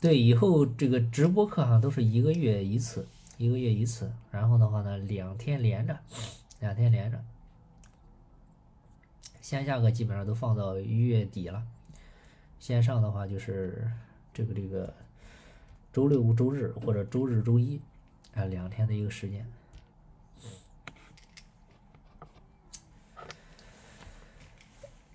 [0.00, 5.98] 对，以后这个直播课哈都是一个月一次，一个月一次，然后的话呢，两天连着，
[6.60, 7.24] 两天连着。
[9.44, 11.62] 线下课基本上都放到一月底了，
[12.58, 13.86] 线上的话就是
[14.32, 14.90] 这个这个
[15.92, 17.78] 周六周日或者周日周一
[18.34, 19.46] 啊两天的一个时间。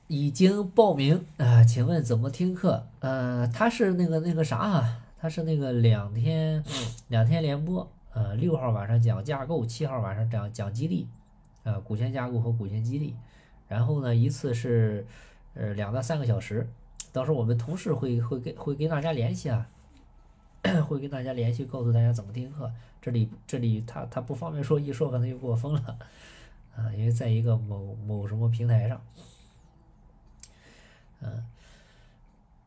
[0.08, 1.64] 已经报名啊？
[1.64, 2.86] 请问怎么听课？
[3.00, 5.02] 呃，他是那个那个啥啊？
[5.18, 6.64] 他是那个两天
[7.08, 11.08] 两天连播，呃，六号晚上讲架构，七号晚上讲讲激励，
[11.64, 13.16] 啊，股权架构和股权激励。
[13.70, 15.06] 然后呢，一次是，
[15.54, 16.68] 呃，两到三个小时，
[17.14, 19.70] 到时候我们同事会会跟会跟大家联系啊，
[20.86, 22.70] 会跟大家联系，告诉大家怎么听课。
[23.02, 25.98] 这里这里他他不方便说，一说可能又给我封了，
[26.76, 29.02] 啊，因为在一个某某什么平台上，
[31.22, 31.46] 嗯，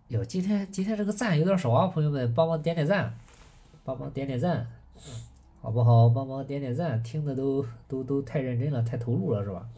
[0.08, 3.14] 哟，今天今天这个赞有点少啊，朋友们帮忙点点赞，
[3.84, 4.66] 帮忙点点赞，
[5.60, 6.08] 好不好？
[6.08, 9.68] 帮忙点点赞，听的都都都太认真了，太投入了，是吧？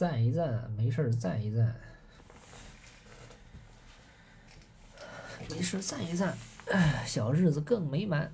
[0.00, 1.76] 赞一赞，没事赞一赞，
[5.50, 6.34] 没事赞一赞，
[7.06, 8.32] 小日子更美满。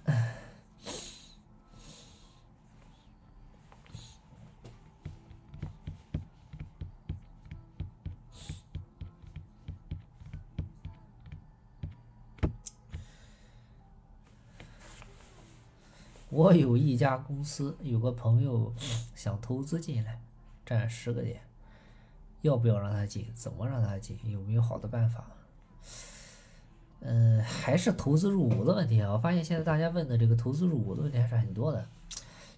[16.31, 18.73] 我有一家公司，有个朋友
[19.17, 20.21] 想投资进来，
[20.65, 21.43] 占十个点，
[22.47, 23.27] 要不要让他进？
[23.35, 24.19] 怎么让他进？
[24.25, 25.25] 有没有好的办法？
[27.01, 29.13] 嗯，还是投资入股的问题啊！
[29.13, 31.87] 我发现现在大家问的这个投资入股的问题还是很多的。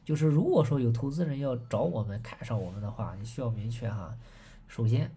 [0.05, 4.17] 就是如果说有投资人要找我们看上我们的话，你需要明确哈。
[4.69, 5.11] 首先，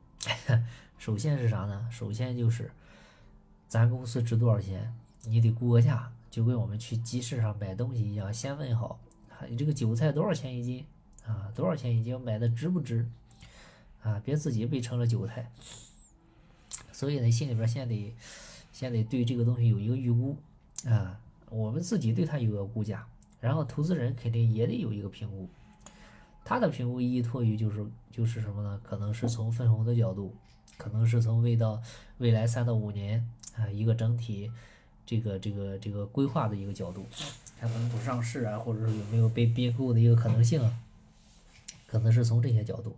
[0.96, 1.88] 首先是啥呢？
[1.90, 2.70] 首先就是
[3.68, 4.94] 咱公司值多少钱，
[5.24, 6.10] 你得估个价。
[6.30, 8.98] 就跟我们去集市上买东西一样，先问好，
[9.48, 10.84] 你这个韭菜多少钱一斤
[11.24, 11.48] 啊？
[11.54, 12.20] 多少钱一斤？
[12.20, 13.08] 买的值不值？
[14.04, 15.50] 啊，别自己被成了韭菜。
[16.92, 18.14] 所以呢，心里边先得
[18.72, 20.36] 先得对这个东西有一个预估
[20.86, 21.18] 啊。
[21.50, 23.04] 我们自己对它有个估价，
[23.40, 25.48] 然后投资人肯定也得有一个评估。
[26.44, 28.80] 他的评估依托于就是就是什么呢？
[28.84, 30.32] 可能是从分红的角度，
[30.76, 31.82] 可能是从未到
[32.18, 34.52] 未来三到五年啊一个整体。
[35.06, 37.04] 这个这个这个规划的一个角度，
[37.60, 40.80] 看能不上市啊，或者是有没有被并购的一个可能性啊，
[41.86, 42.96] 可能是从这些角度，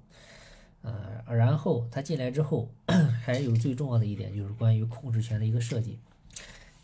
[0.86, 2.70] 呃，然后他进来之后，
[3.24, 5.98] 还有最重要的一点就是关于控制权的一个设计。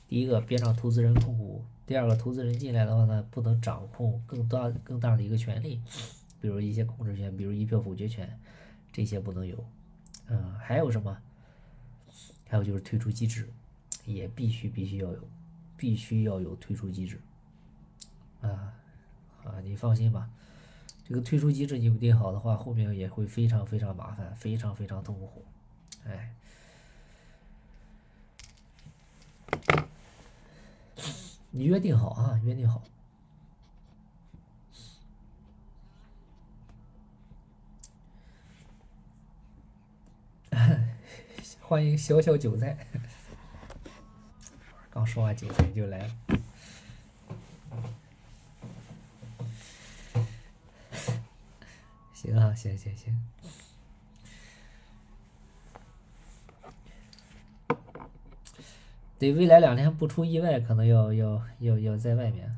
[0.09, 5.80] 第一个，别让投资人控股；第二个，投资人进来的话呢，不能掌控更大更大的一个权利，
[6.40, 8.38] 比如一些控制权，比如一票否决权，
[8.92, 9.64] 这些不能有。
[10.26, 11.16] 嗯，还有什么？
[12.48, 13.48] 还有就是退出机制。
[14.05, 15.28] 也必须必须要有，
[15.76, 17.20] 必须要有退出机制，
[18.40, 18.74] 啊
[19.44, 20.28] 啊，你放心吧，
[21.12, 25.44] 这个退出机制你不定好的话，后面也会非常非常麻烦，非常非常痛苦，
[26.06, 26.34] 哎，
[31.50, 32.82] 你约定好啊，约定好，
[41.60, 42.86] 欢迎小小韭菜。
[44.88, 46.14] 刚说完韭菜就来了，
[52.22, 53.20] 行啊，行行行。
[59.18, 62.56] 得未来两天不出意外，可能要要要要在外面，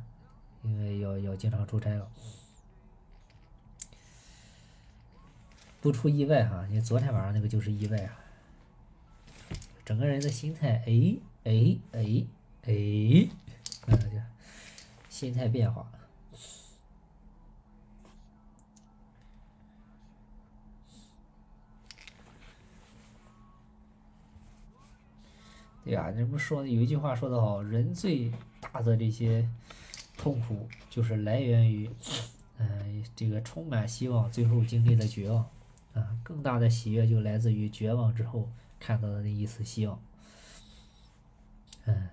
[0.63, 2.11] 因为要要经常出差了。
[5.81, 8.19] 不出意外哈，你昨天晚上那个就是意外啊，
[9.85, 11.17] 整个人的心态哎。
[11.47, 12.25] 哎哎
[12.63, 13.29] 哎，
[13.85, 14.19] 那就
[15.11, 15.87] 心态变化。
[25.85, 29.47] 对呀，人不说有一句话说得好，人最大的这些
[30.17, 31.91] 痛苦，就是来源于，
[32.57, 35.45] 嗯，这个充满希望，最后经历了绝望，
[35.93, 38.49] 啊，更大的喜悦就来自于绝望之后
[38.81, 40.01] 看到的那一丝希望。
[41.85, 42.09] 嗯，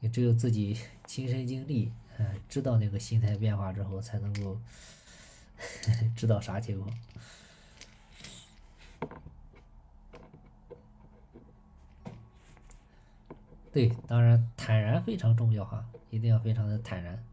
[0.00, 4.60] 也只有自己亲身经历，嗯，知道那个心态变化之后，才能够
[6.14, 6.94] 知道啥情况。
[13.72, 17.24] 对，当然坦然非常重要哈，一定要非常的坦然。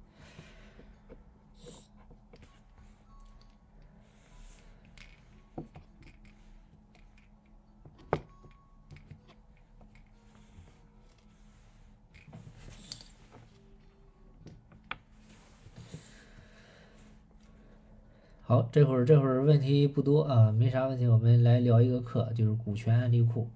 [18.42, 23.50] 好，这会儿这会儿问题不多啊，没啥问题，我们来聊一个课，就是股权案例库。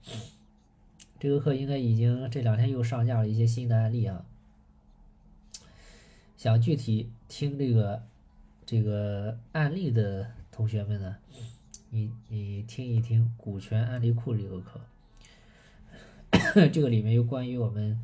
[1.23, 4.25] 这个课应该已经这两天又上架了一些新的案例啊。
[6.35, 8.03] 想具体听这个
[8.65, 11.15] 这个案例的同学们呢，
[11.91, 14.81] 你你听一听股权案例库这个课，
[16.67, 17.97] 这个里面有关于我们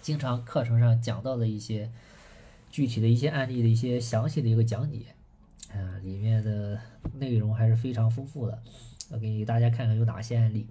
[0.00, 1.90] 经常课程上讲到的一些
[2.70, 5.00] 具体的一些案例的一些详细的一个讲解。
[5.74, 6.80] 啊，里面的
[7.18, 8.62] 内容还是非常丰富的，
[9.10, 10.66] 我给大家看看有哪些案例。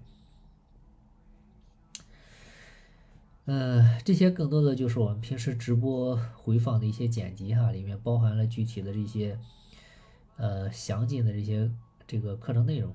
[3.50, 9.40] 嗯，这些更多的就是我们平时直播回放的一些剪辑哈，里面包含了具体的这些
[10.36, 11.72] 呃详尽的这些
[12.06, 12.94] 这个课程内容。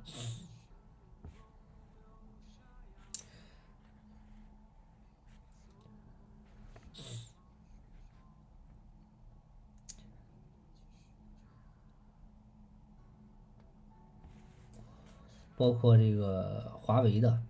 [15.57, 17.41] 包括这个华为的，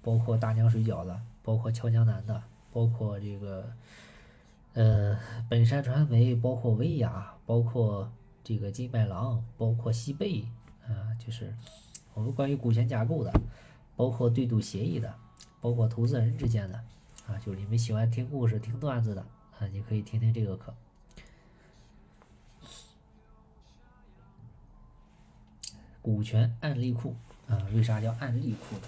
[0.00, 2.42] 包括大娘水饺的，包括俏江南的，
[2.72, 3.72] 包括这个
[4.72, 5.16] 呃
[5.48, 8.10] 本山传媒，包括薇娅，包括
[8.42, 10.44] 这个金麦郎，包括西贝
[10.88, 11.54] 啊，就是
[12.14, 13.32] 我们关于股权架构的，
[13.94, 15.14] 包括对赌协议的，
[15.60, 16.76] 包括投资人之间的
[17.28, 19.24] 啊，就是你们喜欢听故事、听段子的
[19.60, 20.74] 啊，你可以听听这个课。
[26.02, 27.14] 股权案例库
[27.46, 28.82] 啊，为啥叫案例库呢？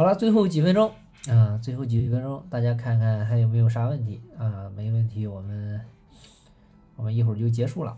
[0.00, 0.90] 好了，最后几分钟
[1.28, 4.66] 啊，最后几分钟，大家看看还有没有啥问题啊？
[4.74, 5.78] 没问题，我们
[6.96, 7.94] 我们一会儿就结束了。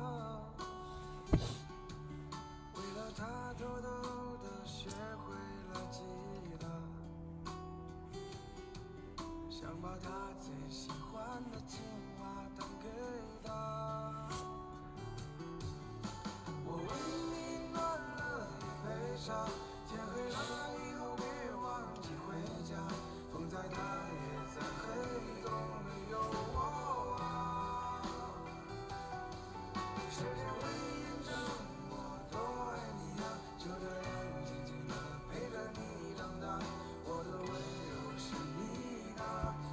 [0.00, 0.25] 话，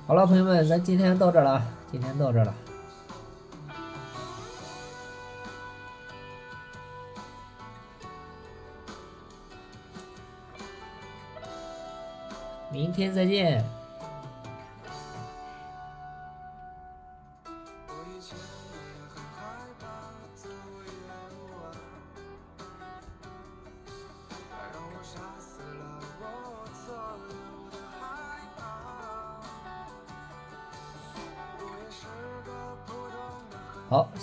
[0.06, 2.54] 好了，朋友们，咱今天到这了，今天到这了。
[12.70, 13.64] 明天再见。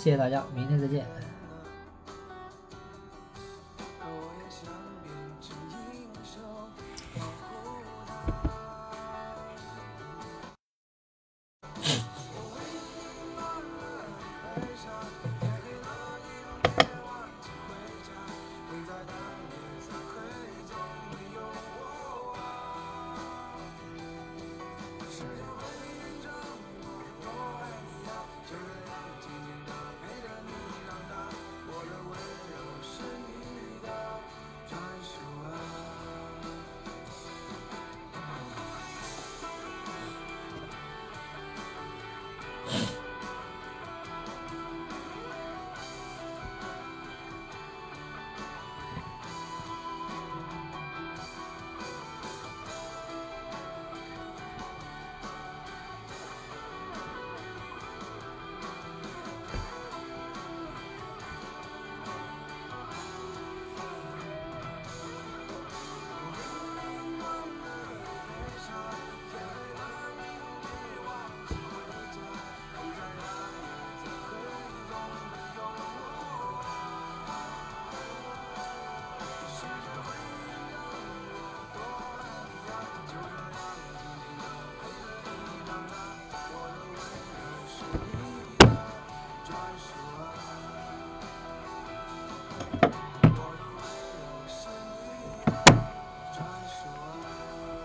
[0.01, 1.05] 谢谢大家，明天再见。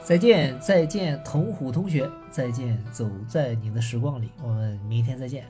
[0.06, 5.44] 再见，再见，童虎同学，再见，走在你的时光里，我们明天再见。